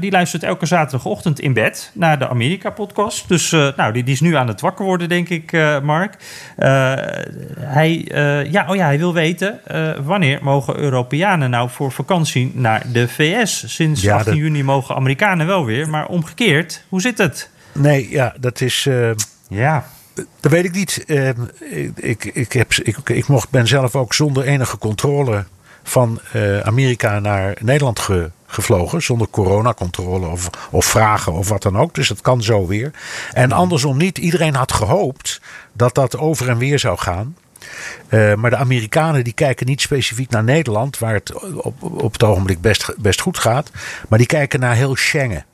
[0.00, 3.28] die luistert elke zaterdagochtend in bed naar de Amerika-podcast.
[3.28, 5.52] Dus nou, die, die is nu aan het wakker worden, denk ik,
[5.82, 6.16] Mark.
[7.60, 8.08] Hij,
[8.50, 9.60] ja, oh ja, hij wil weten,
[10.04, 13.64] wanneer mogen Europeanen nou voor vakantie naar de VS?
[13.74, 17.50] Sinds Ja, 18 dat- juni mogen Amerikanen wel weer, maar omgekeerd, hoe zit het?
[17.74, 18.86] Nee, ja, dat is.
[18.86, 19.10] eh,
[19.48, 19.86] Ja,
[20.40, 21.04] Dat weet ik niet.
[21.06, 21.28] Eh,
[21.94, 25.44] ik, ik, heb, ik, ik mocht, ben zelf ook zonder enige controle
[25.82, 29.02] van eh, Amerika naar Nederland ge- gevlogen.
[29.02, 31.94] Zonder coronacontrole of, of vragen of wat dan ook.
[31.94, 32.90] Dus dat kan zo weer.
[33.32, 34.18] En andersom niet.
[34.18, 35.40] Iedereen had gehoopt
[35.72, 37.36] dat dat over en weer zou gaan.
[38.08, 42.22] Eh, maar de Amerikanen die kijken niet specifiek naar Nederland, waar het op, op het
[42.22, 43.70] ogenblik best, best goed gaat.
[44.08, 45.44] Maar die kijken naar heel Schengen.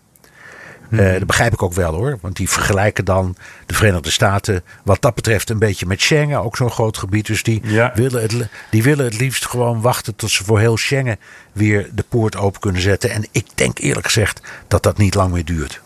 [0.91, 2.18] Eh, dat begrijp ik ook wel hoor.
[2.20, 3.36] Want die vergelijken dan
[3.66, 6.43] de Verenigde Staten wat dat betreft een beetje met Schengen.
[6.43, 7.26] Ook zo'n groot gebied.
[7.26, 7.93] Dus die, Ja.
[7.95, 11.18] willen het, die willen het liefst gewoon wachten tot ze voor heel Schengen
[11.53, 13.11] weer de poort open kunnen zetten.
[13.11, 15.80] En ik denk eerlijk gezegd dat dat niet lang meer duurt.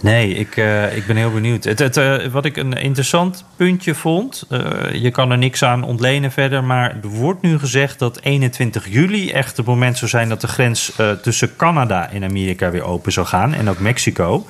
[0.00, 1.64] Nee, ik, eh, ik ben heel benieuwd.
[1.64, 4.60] Het, het, eh, wat ik een interessant puntje vond, eh,
[4.92, 9.30] je kan er niks aan ontlenen verder, maar er wordt nu gezegd dat 21 juli
[9.30, 10.92] echt het moment zou zijn dat de grens
[11.22, 14.46] tussen Canada en Amerika weer open zou gaan en ook Mexico.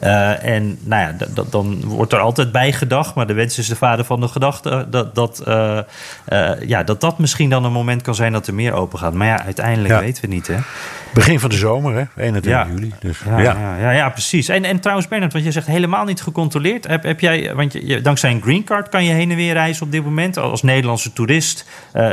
[0.00, 4.04] En nou ja, dan wordt er altijd bij gedacht, maar de wens is de vader
[4.04, 5.42] van de gedachte, dat dat,
[6.66, 9.12] ja, dat dat misschien dan een moment kan zijn dat er meer open gaat.
[9.14, 10.00] Maar ja, uiteindelijk Ja.
[10.00, 10.62] weten we het niet, hè?
[11.14, 12.22] Begin van de zomer, hè?
[12.22, 12.66] 21 Ja.
[12.74, 12.92] juli.
[13.00, 13.40] Dus, Ja,
[13.78, 13.90] ja.
[13.90, 14.08] ja.
[14.08, 14.48] Precies.
[14.48, 16.86] En, en trouwens, Bernard, want je zegt helemaal niet gecontroleerd.
[16.86, 19.86] Heb, heb jij, want je, dankzij een green card kan je heen en weer reizen
[19.86, 20.36] op dit moment.
[20.36, 22.10] Als Nederlandse toerist eh,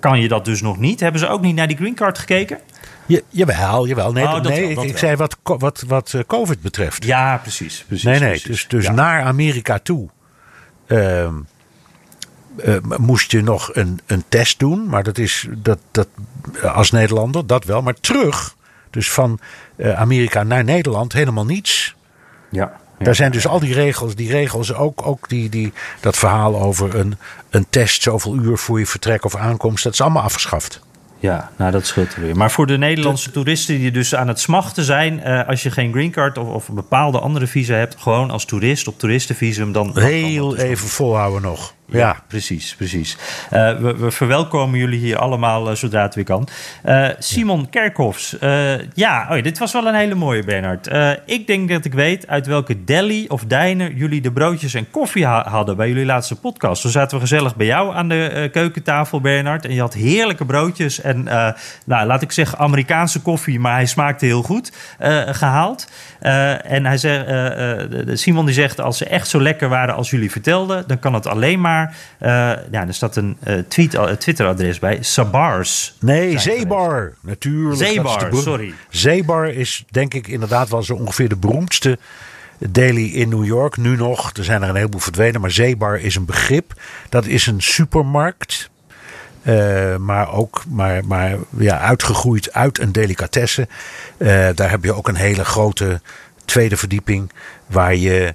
[0.00, 1.00] kan je dat dus nog niet.
[1.00, 2.58] Hebben ze ook niet naar die green card gekeken?
[3.06, 4.12] Ja, jawel, jawel.
[4.12, 7.04] Nee, Oh, nee wel, ik, zei wat, wat, wat eh, COVID betreft.
[7.04, 7.84] Ja, precies.
[7.86, 8.28] precies nee, nee.
[8.28, 8.46] precies.
[8.46, 8.92] Dus, dus Ja.
[8.92, 10.08] naar Amerika toe
[10.86, 11.34] ehm,
[12.56, 14.86] eh, moest je nog een, een test doen.
[14.88, 16.08] Maar dat is dat, dat,
[16.62, 17.82] als Nederlander, dat wel.
[17.82, 18.54] Maar terug,
[18.90, 19.38] dus van
[19.76, 21.94] eh, Amerika naar Nederland, helemaal niets.
[22.50, 22.80] Ja.
[22.98, 23.04] ja.
[23.04, 26.94] Daar zijn dus al die regels, die regels ook, ook die, die, dat verhaal over
[26.94, 27.16] een,
[27.50, 30.80] een test, zoveel uur voor je vertrek of aankomst, dat is allemaal afgeschaft.
[31.20, 32.36] Ja, nou dat scheelt er weer.
[32.36, 35.22] Maar voor de Nederlandse toeristen die dus aan het smachten zijn...
[35.22, 37.96] eh, als je geen green card of, of een bepaalde andere visa hebt...
[37.98, 39.72] gewoon als toerist op toeristenvisum...
[39.72, 41.74] dan Heel even volhouden nog.
[41.90, 43.16] Ja, precies, precies.
[43.50, 46.48] Eh, we, we verwelkomen jullie hier allemaal eh, zodra het weer kan.
[46.82, 48.36] Eh, Simon Kerkhoffs.
[48.94, 50.88] ja, oh dit was wel een hele mooie, Bernard.
[51.24, 55.26] Ik denk dat ik weet uit welke deli of diner jullie de broodjes en koffie
[55.26, 56.82] ha- hadden bij jullie laatste podcast.
[56.82, 59.64] Toen zaten we gezellig bij jou aan de keukentafel, Bernard.
[59.64, 61.22] En je had heerlijke broodjes en,
[61.86, 65.90] nou, laat ik zeggen, Amerikaanse koffie, maar hij smaakte heel goed, eh, gehaald.
[66.20, 70.30] Eh, en hij de Simon die zegt, als ze echt zo lekker waren als jullie
[70.30, 71.78] vertelden, dan kan het alleen maar.
[72.18, 72.30] Eh,
[72.70, 75.94] ja, er staat een eh, tweet, eh, Twitter-adres bij: Sabars.
[76.00, 77.14] Nee, zijn Zeebar.
[77.20, 77.78] Natuurlijk.
[78.02, 78.74] beroem- sorry.
[78.88, 81.98] Zeebar is denk ik inderdaad wel zo ongeveer de beroemdste
[82.58, 83.76] deli in New York.
[83.76, 85.40] Nu nog, er zijn er een heleboel verdwenen.
[85.40, 86.72] Maar Zeebar is een begrip.
[87.08, 88.70] Dat is een supermarkt.
[89.98, 93.68] maar ook maar, maar, ja, uitgegroeid uit een delicatesse.
[94.54, 96.00] Daar heb je ook een hele grote
[96.44, 97.32] tweede verdieping.
[97.66, 98.34] Waar je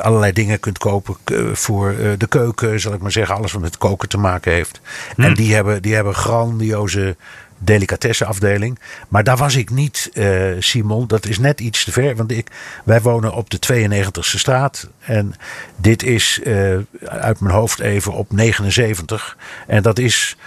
[0.00, 3.34] allerlei dingen kunt kopen k- voor eh, de keuken, zal ik maar zeggen.
[3.36, 4.80] Alles wat met koken te maken heeft.
[5.16, 7.16] En die hebben, die hebben grandioze
[7.58, 8.78] delicatessenafdeling.
[9.08, 11.06] Maar daar was ik niet, eh, Simon.
[11.06, 12.16] Dat is net iets te ver.
[12.16, 12.48] Want ik,
[12.84, 14.88] wij wonen op de 92e straat.
[15.00, 15.34] En
[15.76, 19.36] dit is eh, uit mijn hoofd even op 79.
[19.66, 20.44] En dat is eh,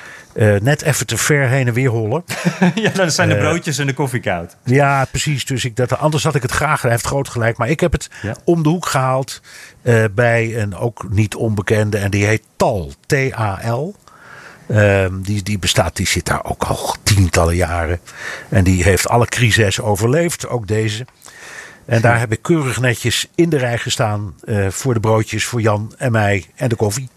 [0.61, 2.23] net even te ver heen en weer hollen.
[2.75, 4.55] ja, dan zijn de Eh, broodjes en de koffie koud.
[4.63, 5.45] Ja, precies.
[5.45, 6.81] Dus ik, dat, anders had ik het graag.
[6.81, 7.57] Hij heeft groot gelijk.
[7.57, 8.35] Maar ik heb het Ja.
[8.43, 9.41] om de hoek gehaald
[9.81, 11.97] eh, bij een ook niet onbekende.
[11.97, 12.91] En die heet Tal.
[13.05, 13.95] T-A-L.
[14.67, 17.99] Ehm, die, die bestaat, die zit daar ook al tientallen jaren.
[18.49, 21.05] En die heeft alle crises overleefd, ook deze.
[21.85, 25.61] En daar heb ik keurig netjes in de rij gestaan eh, voor de broodjes, voor
[25.61, 27.09] Jan en mij en de koffie.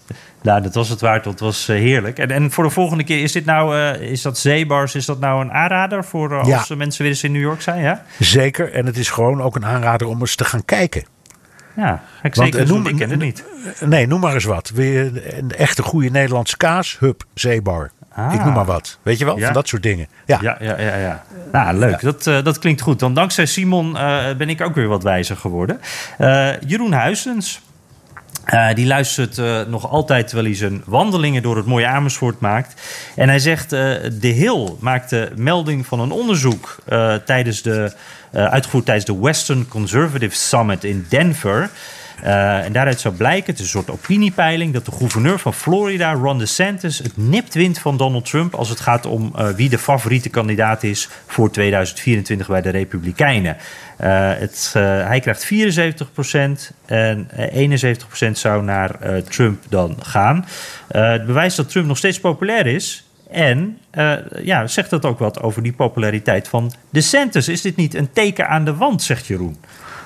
[0.43, 2.19] Nou, dat was het waard, het was eh, heerlijk.
[2.19, 5.21] En, en voor de volgende keer, is dit nou, eh, is dat Zeebars, is dat
[5.21, 6.57] nou een aanrader voor eh, Ja.
[6.59, 7.83] als mensen weer eens in New York zijn?
[7.83, 8.73] Ja, Zeker.
[8.73, 11.05] En het is gewoon ook een aanrader om eens te gaan kijken.
[11.77, 13.45] ja ik Want, zeker noem- Ik ken het niet.
[13.81, 14.73] Nee, noem maar eens wat.
[14.75, 16.97] Je een echte goede Nederlandse kaas?
[16.99, 17.91] Hup, zeebar.
[18.13, 18.35] Ah.
[18.35, 18.99] Ik noem maar wat.
[19.03, 19.39] Weet je wel?
[19.39, 19.45] Ja.
[19.45, 20.07] Van dat soort dingen.
[20.27, 20.39] Ja.
[20.43, 20.97] Ja, ja, ja.
[20.97, 21.23] ja.
[21.53, 22.01] Nou, leuk.
[22.01, 22.99] Dat, dat klinkt goed.
[22.99, 23.93] Dan dankzij Simon
[24.39, 25.81] ben ik ook weer wat wijzer geworden.
[26.67, 27.61] Jeroen Huisens.
[28.45, 32.83] Eh, die luistert eh, nog altijd terwijl hij zijn wandelingen door het mooie Amersfoort maakt.
[33.17, 33.81] En hij zegt: eh,
[34.13, 36.77] De Hill maakte melding van een onderzoek
[37.25, 37.93] tijdens de,
[38.33, 41.71] uitgevoerd tijdens de Western Conservative Summit in Denver.
[42.23, 46.13] Eh, en daaruit zou blijken, het is een soort opiniepeiling, dat de gouverneur van Florida,
[46.13, 49.79] Ron DeSantis, het nipt wint van Donald Trump als het gaat om eh, wie de
[49.79, 53.57] favoriete kandidaat is voor 2024 bij de Republikeinen.
[53.97, 57.69] Eh, het, hij krijgt 74% en eh,
[58.29, 60.47] 71% zou naar Trump dan gaan.
[60.89, 63.05] Het bewijst dat Trump nog steeds populair is.
[63.31, 63.79] En
[64.43, 67.49] ja, zegt dat ook wat over die populariteit van DeSantis?
[67.49, 69.57] Is dit niet een teken aan de wand, zegt Jeroen?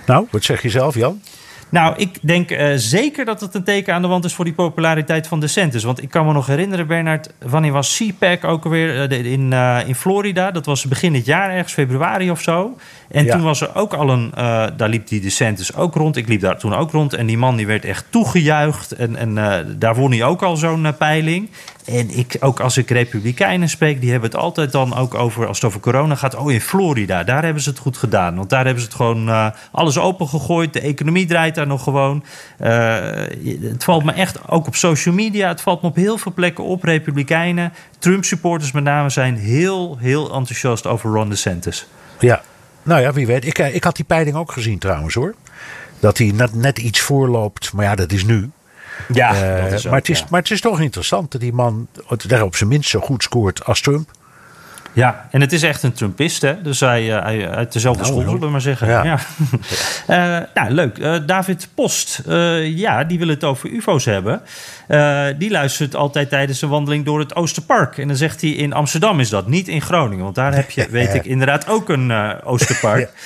[0.06, 1.22] Nou, wat zeg je zelf, Jan?
[1.68, 4.54] Nou, ik denk eh, zeker dat het een teken aan de wand is voor die
[4.54, 5.84] populariteit van DeSantis.
[5.84, 9.78] Want ik kan me nog herinneren, Bernard, wanneer was CPAC ook alweer eh, in, eh,
[9.86, 10.50] in Florida?
[10.50, 12.76] Dat was begin dit jaar, ergens februari of zo.
[13.10, 13.32] En Ja.
[13.32, 14.30] toen was er ook al een,
[14.76, 16.16] daar liep die DeSantis ook rond.
[16.16, 17.14] Ik liep daar toen ook rond.
[17.14, 18.92] En die man die werd echt toegejuicht.
[18.92, 19.34] En, en
[19.78, 21.50] daar won hij ook al zo'n peiling.
[21.84, 25.56] En ik, ook als ik Republikeinen spreek, die hebben het altijd dan ook over, als
[25.56, 28.36] het over corona gaat, oh in Florida, daar hebben ze het goed gedaan.
[28.36, 30.72] Want daar hebben ze het gewoon alles opengegooid.
[30.72, 32.24] De economie draait daar nog gewoon.
[32.58, 32.96] Eh,
[33.60, 36.64] het valt me echt, ook op social media, het valt me op heel veel plekken
[36.64, 36.82] op.
[36.82, 41.86] Republikeinen, Trump-supporters met name, zijn heel, heel enthousiast over Ron DeSantis.
[42.18, 42.42] Ja,
[42.82, 43.46] nou ja, wie weet.
[43.46, 45.34] Ik, eh, ik had die peiling ook gezien trouwens hoor.
[46.00, 47.72] Dat hij net, net iets voorloopt.
[47.72, 48.50] Maar ja, dat is nu.
[49.12, 50.26] Ja, Eh, dat is ook, maar, het is, ja.
[50.30, 51.88] maar het is toch interessant dat die man
[52.26, 54.10] daar op zijn minst zo goed scoort als Trump.
[54.94, 56.62] Ja, en het is echt een Trumpist, hè?
[56.62, 58.88] Dus hij, eh, hij uit dezelfde Nou, school, zullen we maar zeggen.
[58.88, 59.04] Ja.
[59.04, 59.18] Ja.
[60.06, 60.98] Eh, nou, leuk.
[60.98, 62.22] Eh, David Post,
[62.62, 64.40] ja, die wil het over ufo's hebben.
[65.38, 67.98] Die luistert altijd tijdens een wandeling door het Oosterpark.
[67.98, 70.24] En dan zegt hij, in Amsterdam is dat, niet in Groningen.
[70.24, 73.10] Want daar heb je, weet ik, inderdaad ook een Oosterpark.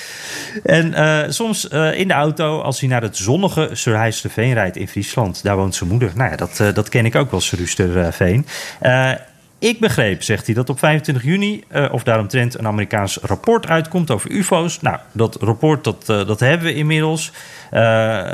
[0.63, 5.43] En soms in de auto, als hij naar het zonnige Surhuisterveen rijdt in Friesland.
[5.43, 6.11] Daar woont zijn moeder.
[6.15, 8.45] Nou ja, dat, dat ken ik ook wel, Surhuisterveen.
[8.79, 9.11] Eh
[9.59, 14.11] ik begreep, zegt hij, dat op 25 juni eh, of daaromtrent een Amerikaans rapport uitkomt
[14.11, 14.81] over UFO's.
[14.81, 17.31] Nou, dat rapport dat, eh, dat hebben we inmiddels.
[17.71, 17.81] Eh,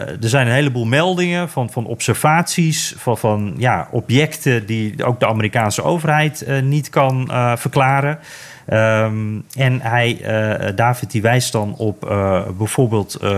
[0.07, 5.27] er zijn een heleboel meldingen van, van observaties, van, van ja, objecten die ook de
[5.27, 8.19] Amerikaanse overheid niet kan verklaren.
[8.65, 13.29] Ehm, en hij, eh, David, die wijst dan op eh, bijvoorbeeld eh,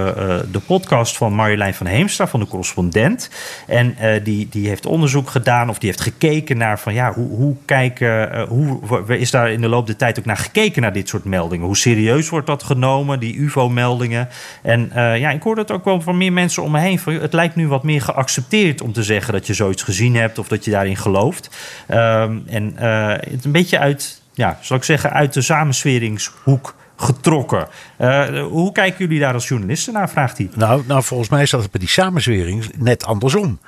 [0.51, 3.30] de podcast van Marjolein van Heemstra van de correspondent.
[3.67, 7.55] En die, die heeft onderzoek gedaan of die heeft gekeken naar van ja, hoe, hoe
[7.65, 11.23] kijken, hoe is daar in de loop der tijd ook naar gekeken naar dit soort
[11.23, 11.65] meldingen?
[11.65, 14.30] Hoe serieus wordt dat genomen, die UFO-meldingen?
[14.61, 16.99] En ja, ik hoor dat ook wel van meer mensen om me heen.
[16.99, 20.39] Van, het lijkt nu wat meer geaccepteerd om te zeggen dat je zoiets gezien hebt
[20.39, 21.49] of dat je daarin gelooft.
[21.88, 22.73] Ehm, en
[23.32, 27.68] het een beetje uit ja, zal ik zeggen, uit de samensweringshoek getrokken.
[27.98, 30.50] Eh, hoe kijken jullie daar als journalisten naar, vraagt hij.
[30.54, 33.60] Nou, nou, volgens mij is dat bij die samenzwering net andersom.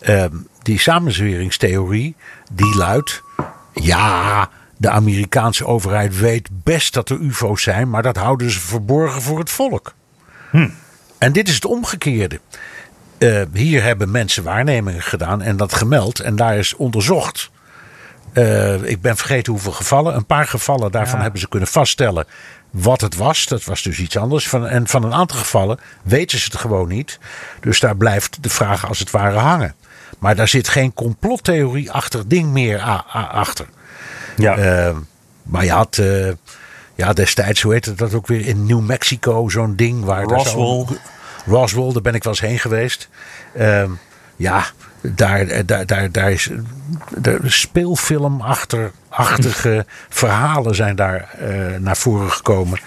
[0.00, 2.14] Ehm, die samenzweringstheorie,
[2.52, 3.22] die luidt...
[3.74, 7.90] Ja, de Amerikaanse overheid weet best dat er ufo's zijn...
[7.90, 9.94] maar dat houden ze verborgen voor het volk.
[11.18, 12.40] En dit is het omgekeerde.
[13.18, 16.20] Eh, hier hebben mensen waarnemingen gedaan en dat gemeld.
[16.20, 17.50] En daar is onderzocht.
[18.32, 20.14] Eh, ik ben vergeten hoeveel gevallen.
[20.14, 21.22] Een paar gevallen daarvan Ja.
[21.22, 22.26] hebben ze kunnen vaststellen
[22.70, 23.46] wat het was.
[23.46, 24.48] Dat was dus iets anders.
[24.48, 27.18] Van, en van een aantal gevallen weten ze het gewoon niet.
[27.60, 29.74] Dus daar blijft de vraag als het ware hangen.
[30.18, 32.80] Maar daar zit geen complottheorie achter ding meer
[33.32, 33.66] achter.
[34.36, 34.56] Ja.
[34.56, 34.96] Eh,
[35.42, 36.28] maar je had eh,
[36.94, 40.04] ja, destijds, hoe heette dat ook weer, in New Mexico zo'n ding.
[40.04, 40.96] Waar daar zo- Roswell.
[41.46, 43.08] Roswell, daar ben ik wel eens heen geweest.
[43.54, 43.90] Ehm,
[44.36, 44.64] ja,
[45.02, 46.50] daar, daar, daar, daar is
[47.16, 52.78] de speelfilmachtige verhalen zijn daar eh, naar voren gekomen.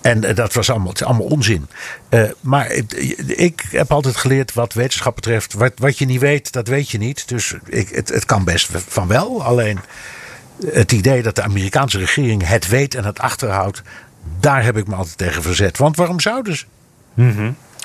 [0.00, 1.68] En eh, dat was allemaal, allemaal onzin.
[2.08, 2.92] Eh, maar ik,
[3.26, 5.52] ik heb altijd geleerd wat wetenschap betreft.
[5.52, 7.28] Wat, wat je niet weet, dat weet je niet.
[7.28, 9.42] Dus ik, het, het kan best van wel.
[9.42, 9.78] Alleen
[10.66, 13.82] het idee dat de Amerikaanse regering het weet en het achterhoudt.
[14.40, 15.78] Daar heb ik me altijd tegen verzet.
[15.78, 16.64] Want waarom zouden ze?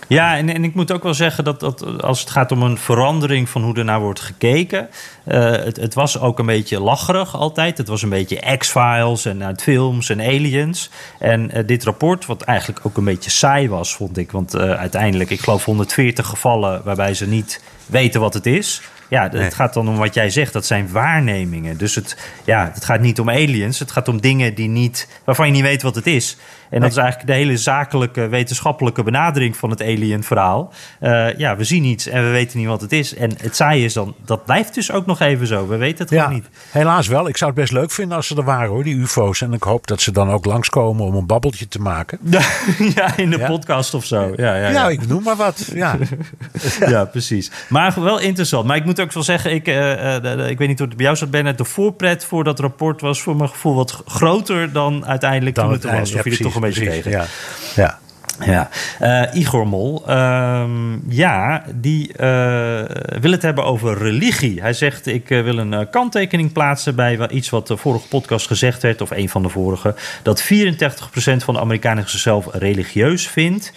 [0.08, 2.78] Ja, en, en ik moet ook wel zeggen dat, dat als het gaat om een
[2.78, 4.90] verandering van hoe er naar wordt gekeken.
[5.24, 7.78] eh, het, het was ook een beetje lacherig altijd.
[7.78, 10.90] Het was een beetje X-Files en uit films en aliens.
[11.20, 14.32] En eh, dit rapport, wat eigenlijk ook een beetje saai was, vond ik.
[14.32, 18.82] Want eh, uiteindelijk, ik geloof 140 gevallen waarbij ze niet weten wat het is.
[19.10, 21.78] Ja, het gaat dan om wat jij zegt, dat zijn waarnemingen.
[21.78, 25.46] Dus het, ja, het gaat niet om aliens, het gaat om dingen die niet, waarvan
[25.46, 26.38] je niet weet wat het is.
[26.70, 30.74] En dat is eigenlijk de hele zakelijke, wetenschappelijke benadering van het alien-verhaal.
[31.00, 33.16] Eh, ja, we zien iets en we weten niet wat het is.
[33.16, 35.68] En het saaie is dan, dat blijft dus ook nog even zo.
[35.68, 36.50] We weten het Ja, gewoon niet.
[36.72, 37.28] helaas wel.
[37.28, 39.42] Ik zou het best leuk vinden als ze er waren hoor, die UFO's.
[39.42, 42.20] En ik hoop dat ze dan ook langskomen om een babbeltje te maken.
[42.96, 43.48] ja, in de Ja.
[43.48, 44.34] podcast of zo.
[44.36, 44.90] Ja, ja, Ja, ja.
[44.90, 45.70] ik noem maar wat.
[45.74, 45.98] Ja.
[46.88, 47.52] ja, precies.
[47.70, 48.66] Maar wel interessant.
[48.68, 51.06] Maar ik moet ook wel zeggen, ik, eh, eh, ik weet niet hoe het bij
[51.06, 51.58] jou zat, Bernard.
[51.58, 55.84] De voorpret voor dat rapport was voor mijn gevoel wat groter dan uiteindelijk toen het
[55.84, 56.14] was.
[56.14, 57.20] Of je er toch een beetje precies, tegen.
[57.20, 57.26] Ja.
[57.76, 58.00] ja.
[58.44, 62.84] Ja, Eh, Igor Mol, ehm, ja, die eh,
[63.22, 64.62] wil het hebben over religie.
[64.62, 68.82] Hij zegt, ik eh, wil een kanttekening plaatsen bij iets wat de vorige podcast gezegd
[68.82, 73.72] werd, of een van de vorige, dat 84% van de Amerikanen zichzelf religieus vindt.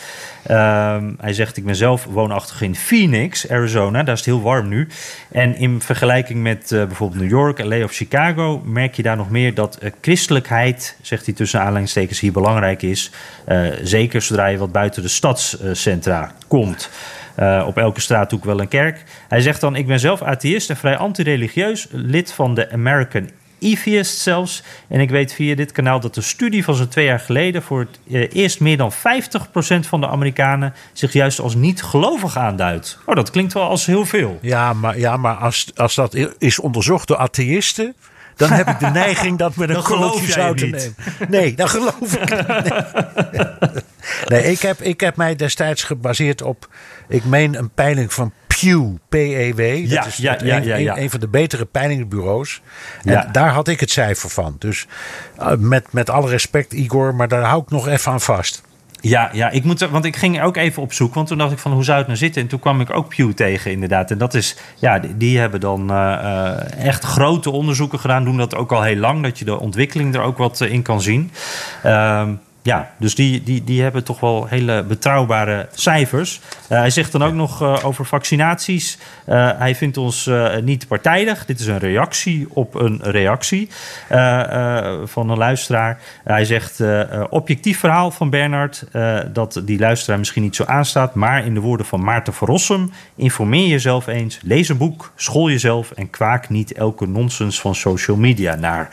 [0.48, 4.68] Ehm, hij zegt, ik ben zelf woonachtig in Phoenix, Arizona, daar is het heel warm
[4.68, 4.88] nu.
[5.32, 9.30] En in vergelijking met eh, bijvoorbeeld New York, LA of Chicago, merk je daar nog
[9.30, 13.10] meer dat eh, christelijkheid, zegt hij tussen aanleidingstekens, hier belangrijk is.
[13.44, 16.90] Eh, zeker zodra je wat buiten de stadscentra komt.
[17.66, 19.04] Op elke straathoek wel een kerk.
[19.28, 23.30] Hij zegt dan: Ik ben zelf atheïst en vrij antireligieus, lid van de American
[23.62, 24.62] Atheist zelfs.
[24.88, 27.80] En ik weet via dit kanaal dat de studie van zo'n twee jaar geleden voor
[27.80, 28.94] het eh, eerst meer dan 50%
[29.80, 32.98] van de Amerikanen zich juist als niet gelovig aanduidt.
[33.06, 34.38] Oh, dat klinkt wel als heel veel.
[34.42, 37.94] Ja, maar, ja, maar als, als dat is onderzocht door atheïsten.
[38.36, 40.74] Dan heb ik de neiging dat met een geloof zout te niet.
[40.74, 41.30] nemen.
[41.30, 42.46] Nee, dan geloof ik niet.
[43.32, 43.82] Nee,
[44.42, 46.68] nee ik, heb, ik heb mij destijds gebaseerd op.
[47.08, 49.80] Ik meen een peiling van Pew, P-E-W.
[49.80, 50.98] Dat Ja, is ja, ja, een, ja, ja.
[50.98, 52.60] een- van de betere peilingbureaus.
[53.04, 53.28] En Ja.
[53.32, 54.56] daar had ik het cijfer van.
[54.58, 54.86] Dus
[55.40, 58.62] uh, met, met alle respect, Igor, maar daar hou ik nog even aan vast.
[59.00, 61.14] Ja, ja ik moet, want ik ging ook even op zoek.
[61.14, 62.42] Want toen dacht ik van hoe zou het nou zitten?
[62.42, 64.10] En toen kwam ik ook Pew tegen inderdaad.
[64.10, 68.24] En dat is, ja, die, die hebben dan eh, eh, echt grote onderzoeken gedaan.
[68.24, 69.22] Doen dat ook al heel lang.
[69.22, 71.30] Dat je de ontwikkeling er ook wat eh, in kan zien.
[71.82, 72.32] Ehm,
[72.68, 76.40] ja, dus die, die, die hebben toch wel hele betrouwbare cijfers.
[76.68, 78.98] Eh, hij zegt dan ook nog eh, over vaccinaties.
[79.24, 80.30] Eh, hij vindt ons
[80.62, 81.46] niet partijdig.
[81.46, 83.68] Dit is een reactie op een reactie
[85.04, 86.00] van een luisteraar.
[86.24, 86.82] hij zegt
[87.30, 88.84] objectief verhaal van Bernard.
[89.32, 91.14] dat die luisteraar misschien niet zo aanstaat.
[91.14, 92.92] Maar in de woorden van Maarten van Rossum.
[93.14, 94.38] Informeer jezelf eens.
[94.42, 95.12] Lees een boek.
[95.16, 95.90] School jezelf.
[95.90, 98.88] En kwaak niet elke nonsens van social media naar.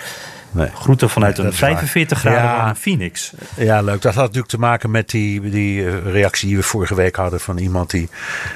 [0.55, 0.69] Nee.
[0.73, 1.69] Groeten vanuit een is waar.
[1.69, 2.75] 45 graden Ja.
[2.75, 3.31] Phoenix.
[3.55, 4.01] Ja, leuk.
[4.01, 7.39] Dat had natuurlijk te maken met die, die eh, reactie die we vorige week hadden
[7.39, 8.09] van iemand die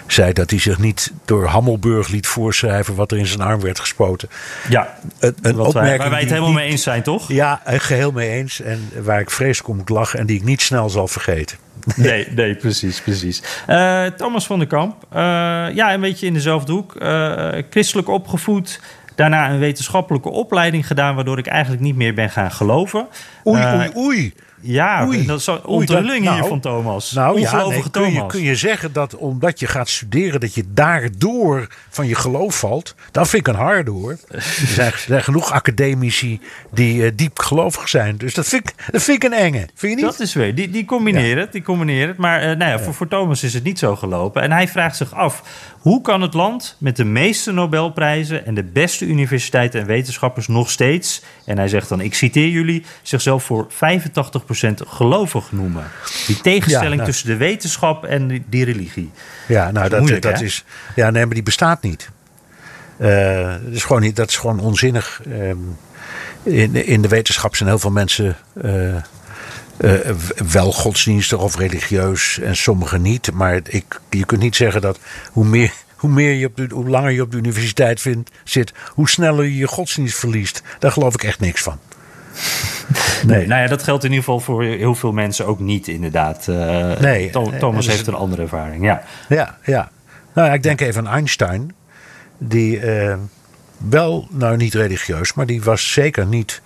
[0.07, 3.79] zei dat hij zich niet door Hammelburg liet voorschrijven wat er in zijn arm werd
[3.79, 4.29] gespoten.
[4.69, 7.27] Ja, Een, opmerking waar wij het helemaal niet- mee eens zijn, toch?
[7.27, 8.61] Ja, eh, geheel mee eens.
[8.61, 11.57] En waar ik vreselijk om moet lachen en die ik niet snel zal vergeten.
[11.95, 13.41] Nee, nee, precies, precies.
[13.67, 15.19] Eh, Thomas van der Kamp, eh,
[15.73, 16.93] ja, een beetje in dezelfde hoek.
[17.69, 18.79] Christelijk opgevoed,
[19.19, 21.15] daarna een wetenschappelijke opleiding gedaan...
[21.15, 23.07] waardoor ik eigenlijk niet meer ben gaan geloven.
[23.47, 24.33] Oei, Eh, oei, oei.
[24.61, 25.25] Ja, Oei.
[25.25, 27.11] dat is dat- onthulling hier nou, van Thomas.
[27.11, 28.31] Nou ja, nee, kun, je, Thomas.
[28.31, 30.39] kun je zeggen dat omdat je gaat studeren...
[30.39, 32.95] dat je daardoor van je geloof valt?
[33.11, 34.17] Dat vind ik een harde hoor.
[34.29, 36.41] Er zijn, er zijn genoeg academici
[36.71, 38.17] die eh, diep gelovig zijn.
[38.17, 39.57] Dus dat vind, ik, dat vind ik een enge.
[39.75, 40.05] Vind je niet?
[40.05, 42.17] Dat is weer, die, die combineren het, die combineren het.
[42.17, 44.41] Maar eh, nou ja, voor, voor Thomas is het niet zo gelopen.
[44.41, 45.43] En hij vraagt zich af,
[45.79, 48.45] hoe kan het land met de meeste Nobelprijzen...
[48.45, 51.23] en de beste universiteiten en wetenschappers nog steeds...
[51.45, 52.85] en hij zegt dan, ik citeer jullie...
[53.01, 53.77] zichzelf voor 85%
[54.87, 55.83] gelovig noemen.
[56.27, 57.05] Die tegenstelling Ja, nou.
[57.05, 59.11] tussen de wetenschap en die, die religie.
[59.47, 60.45] Ja, nou, dat, Moeilijk, dat hè?
[60.45, 60.65] is.
[60.95, 62.09] Ja, nee, maar die bestaat niet.
[62.97, 65.21] Eh, dat, is gewoon niet dat is gewoon onzinnig.
[65.31, 65.57] Ehm,
[66.43, 68.95] in, in de wetenschap zijn heel veel mensen eh,
[69.79, 70.09] eh,
[70.51, 73.31] wel godsdienstig of religieus en sommigen niet.
[73.33, 74.99] Maar ik, je kunt niet zeggen dat
[75.31, 75.71] hoe meer.
[75.95, 79.43] Hoe, meer je op de, hoe langer je op de universiteit vindt, zit, hoe sneller
[79.43, 80.63] je je godsdienst verliest.
[80.79, 81.79] Daar geloof ik echt niks van.
[83.25, 83.47] Nee.
[83.47, 86.47] Nou ja, dat geldt in ieder geval voor heel veel mensen ook niet, inderdaad.
[86.47, 89.03] Eh, Nee, eh, Thomas dus- heeft een andere ervaring, ja.
[89.29, 89.91] Ja, ja.
[90.33, 91.75] Nou ja, ik denk even aan Einstein.
[92.37, 92.81] Die
[93.77, 96.61] wel, nou niet religieus, maar die was zeker niet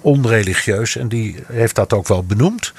[0.00, 0.96] onreligieus.
[0.96, 2.72] En die heeft dat ook wel benoemd.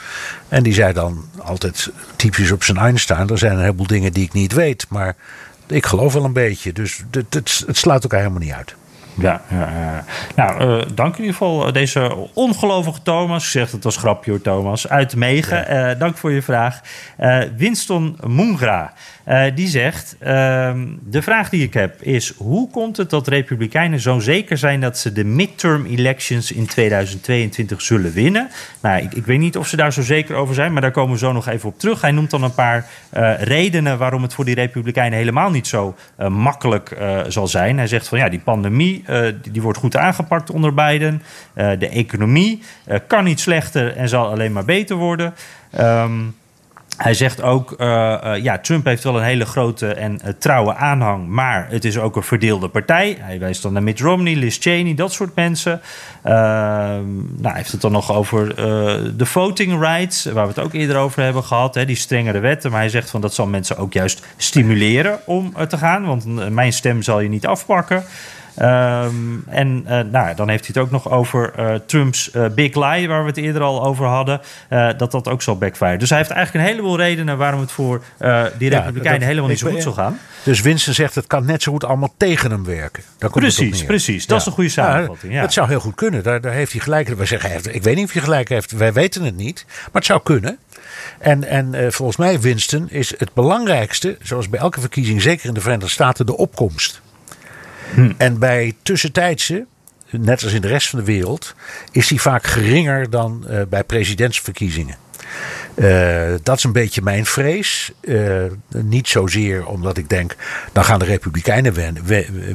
[0.47, 4.24] En die zei dan altijd typisch op zijn Einstein: er zijn een heleboel dingen die
[4.24, 4.86] ik niet weet.
[4.89, 5.15] Maar
[5.67, 6.74] ik geloof wel een beetje.
[6.74, 8.76] Dus het, het, sluit elkaar helemaal niet uit.
[9.17, 10.05] Ja, ja, ja.
[10.36, 13.43] nou, eh, dank in ieder geval eh, deze ongelovige Thomas.
[13.43, 14.88] Ik zeg het als grapje hoor, Thomas.
[14.88, 15.67] Uit Megen.
[15.67, 16.82] Eh, dank voor je vraag.
[17.57, 18.93] Winston Mungra,
[19.24, 20.15] eh, die zegt...
[20.19, 22.34] ehm, de vraag die ik heb is...
[22.38, 24.80] hoe komt het dat republikeinen zo zeker zijn...
[24.80, 28.49] dat ze de midterm elections in 2022 zullen winnen?
[28.82, 30.74] Nou, ik, weet niet of ze daar zo zeker over zijn...
[30.74, 32.01] maar daar komen we zo nog even op terug.
[32.01, 33.97] Hij noemt dan een paar eh, redenen...
[33.97, 36.97] waarom het voor die republikeinen helemaal niet zo eh, makkelijk
[37.28, 37.78] zal zijn.
[37.78, 39.03] Hij zegt van ja, die pandemie
[39.41, 41.22] die, die wordt goed aangepakt onder Biden.
[41.53, 42.61] De economie
[43.07, 45.34] kan niet slechter en zal alleen maar beter worden.
[45.72, 46.19] Ehm,
[46.98, 50.76] hij zegt ook, eh, eh, ja, Trump heeft wel een hele grote en eh, trouwe
[50.76, 53.18] aanhang, maar het is ook een verdeelde partij.
[53.20, 55.82] Hij wijst dan naar Mitt Romney, Liz Cheney, dat soort mensen.
[56.24, 56.36] Ehm,
[57.16, 58.56] nou, hij heeft het dan nog over
[59.18, 62.72] de voting rights, waar we het ook eerder over hebben gehad, hè, die strengere wetten.
[62.72, 66.74] Maar hij zegt van dat zal mensen ook juist stimuleren om te gaan, want mijn
[66.74, 68.04] stem zal je niet afpakken.
[68.56, 69.14] Ehm,
[69.47, 73.08] en eh, nou, dan heeft hij het ook nog over eh, Trumps eh, big lie,
[73.08, 74.41] waar we het eerder al over hadden,
[74.97, 75.97] dat dat ook zal backfire.
[75.97, 78.02] Dus hij heeft eigenlijk een heleboel redenen waarom het voor
[78.58, 80.20] die Ja, Republikeinen dat- helemaal niet zo goed zal gaan.
[80.43, 83.04] Dus Winston zegt het kan net zo goed allemaal tegen hem werken.
[83.18, 84.26] Daar komt Precies, precies.
[84.26, 85.41] Dat is een goede samenvatting, ja.
[85.41, 86.24] Dat zou heel goed kunnen.
[86.24, 87.08] Daar, daar heeft hij gelijk.
[87.08, 88.72] Wij zeggen, ik weet niet of hij gelijk heeft.
[88.72, 89.66] Wij weten het niet.
[89.68, 90.58] Maar het zou kunnen.
[91.20, 95.62] En, en volgens mij, Winston, is het belangrijkste, zoals bij elke verkiezing, zeker in de
[95.62, 97.02] Verenigde Staten, de opkomst.
[97.94, 98.12] Hm.
[98.18, 99.66] En bij tussentijdse,
[100.10, 101.56] net als in de rest van de wereld,
[101.92, 104.96] is die vaak geringer dan eh, bij presidentsverkiezingen.
[105.76, 107.92] Eh, dat is een beetje mijn vrees.
[108.02, 110.36] Eh, niet zozeer omdat ik denk,
[110.72, 111.74] dan gaan de Republikeinen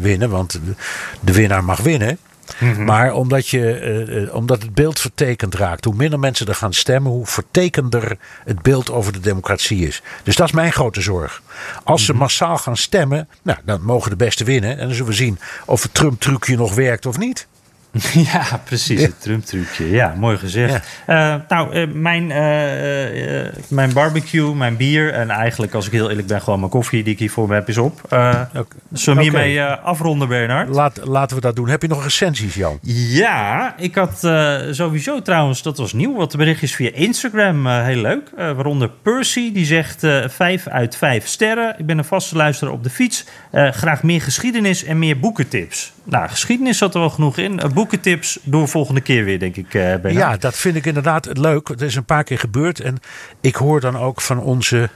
[0.00, 0.60] winnen, want
[1.20, 2.18] de winnaar mag winnen.
[2.78, 5.84] Maar omdat, je, eh, eh, omdat het beeld vertekend raakt.
[5.84, 10.02] Hoe minder mensen er gaan stemmen, hoe vertekender het beeld over de democratie is.
[10.22, 11.42] Dus dat is mijn grote zorg.
[11.84, 14.70] Als ze massaal gaan stemmen, nou, dan mogen de beste winnen.
[14.70, 17.46] En dan zullen we zien of het Trump-trucje nog werkt of niet.
[18.32, 19.02] Ja, precies.
[19.02, 19.90] Het Trump-trucje.
[19.90, 20.86] Ja, mooi gezegd.
[21.06, 25.12] Eh, nou, eh, mijn, eh, mijn barbecue, mijn bier...
[25.12, 27.54] en eigenlijk, als ik heel eerlijk ben, gewoon mijn koffie die ik hier voor me
[27.54, 28.00] heb, is op.
[28.08, 28.40] Eh
[28.92, 30.68] Zullen we hiermee afronden, Bernard?
[30.68, 31.68] Laat, laten we dat doen.
[31.68, 32.78] Heb je nog recensies, Jan?
[32.82, 34.18] Ja, ik had
[34.70, 37.66] sowieso trouwens, dat was nieuw, wat berichtjes via Instagram.
[37.66, 38.30] heel leuk.
[38.36, 41.74] Waaronder Percy, die zegt eh 5 uit 5 sterren.
[41.78, 43.24] Ik ben een vaste luisteraar op de fiets.
[43.52, 45.92] Graag meer geschiedenis en meer boekentips.
[46.08, 47.60] Nou, geschiedenis zat er wel genoeg in.
[47.60, 50.12] Eh, boekentips door volgende keer weer, denk ik, eh.
[50.12, 51.68] Ja, dat vind ik inderdaad leuk.
[51.68, 52.80] Het is een paar keer gebeurd.
[52.80, 52.96] En
[53.40, 54.88] ik hoor dan ook van onze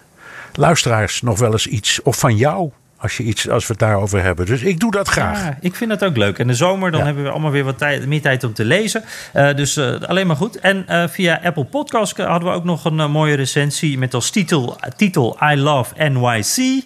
[0.52, 2.02] luisteraars nog wel eens iets.
[2.02, 2.70] Of van jou,
[3.00, 4.46] als, je iets, als we het daarover hebben.
[4.46, 5.44] Dus ik doe dat graag.
[5.44, 6.38] Ja, ik vind dat ook leuk.
[6.38, 7.06] En de zomer, dan Ja.
[7.06, 9.04] hebben we allemaal weer wat tijd, meer tijd om te lezen.
[9.32, 10.58] Eh, dus eh, alleen maar goed.
[10.60, 14.76] En eh, via Apple Podcast hadden we ook nog een mooie recensie met als titel,
[14.96, 16.82] titel I Love NYC.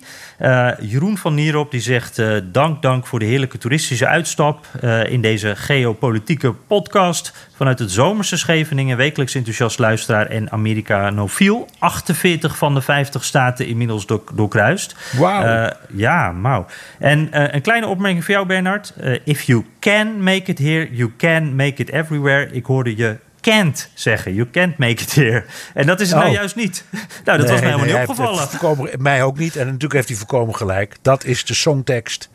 [0.80, 4.66] Jeroen van Nierop die zegt dank, dank voor de heerlijke toeristische uitstap
[5.08, 7.32] in deze geopolitieke podcast.
[7.56, 11.68] Vanuit het zomerse Scheveningen, wekelijks enthousiast luisteraar en Amerikanofiel.
[11.78, 14.94] 48 van de 50 staten inmiddels door, doorkruist.
[15.18, 15.44] Wauw.
[15.44, 16.66] Eh, ja, mauw.
[16.98, 18.92] En eh, een kleine opmerking voor jou, Bernard.
[19.00, 22.48] Eh, if you can make it here, you can make it everywhere.
[22.52, 24.34] Ik hoorde je can't zeggen.
[24.34, 25.44] You can't make it here.
[25.74, 26.34] En dat is het nou Oh.
[26.36, 26.84] juist niet.
[27.24, 28.40] Nou, dat was mij helemaal Nee, niet opgevallen.
[28.40, 29.56] het volkomen- mij ook niet.
[29.56, 30.96] En natuurlijk heeft hij voorkomen gelijk.
[31.02, 32.28] Dat is de songtekst.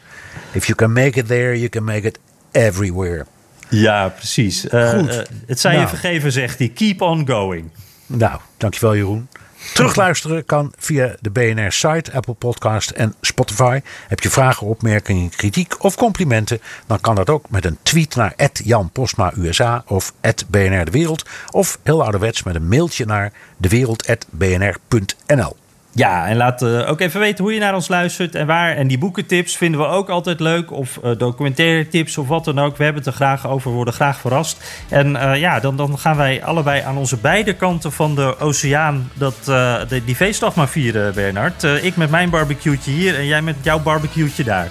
[0.51, 2.19] If you can make it there, you can make it
[2.51, 3.25] everywhere.
[3.69, 4.67] Ja, precies.
[4.67, 5.09] Eh, Goed.
[5.09, 5.17] eh,
[5.47, 5.89] het zij je Nou.
[5.89, 6.69] vergeven, zegt hij.
[6.69, 7.71] Keep on going.
[8.05, 9.27] Nou, dankjewel Jeroen.
[9.73, 13.81] Terugluisteren kan via de BNR-site, Apple Podcast en Spotify.
[14.07, 16.59] Heb je vragen, opmerkingen, kritiek of complimenten?
[16.87, 20.13] Dan kan dat ook met een tweet naar Jan Postma USA of
[20.47, 21.25] BNR De Wereld.
[21.51, 25.55] Of heel ouderwets met een mailtje naar dewereld.bnr.nl.
[25.99, 28.75] Ja, en laat eh, ook even weten hoe je naar ons luistert en waar.
[28.75, 30.71] En die boekentips vinden we ook altijd leuk.
[30.71, 32.77] Of eh, documentaire tips of wat dan ook.
[32.77, 34.63] We hebben het er graag over, we worden graag verrast.
[34.89, 39.11] En eh, ja, dan, dan gaan wij allebei aan onze beide kanten van de oceaan
[39.13, 41.63] dat, de, die feestdag maar vieren, Bernard.
[41.63, 44.67] Ik met mijn barbecue'tje hier en jij met jouw barbecue'tje daar.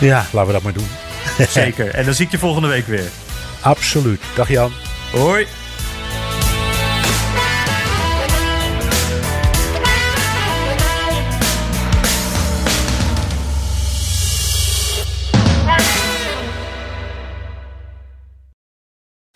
[0.00, 0.88] Ja, laten we dat maar doen.
[1.48, 1.94] Zeker.
[1.94, 3.08] En dan zie ik je volgende week weer.
[3.60, 4.20] Absoluut.
[4.34, 4.72] Dag Jan.
[5.12, 5.63] Hoi.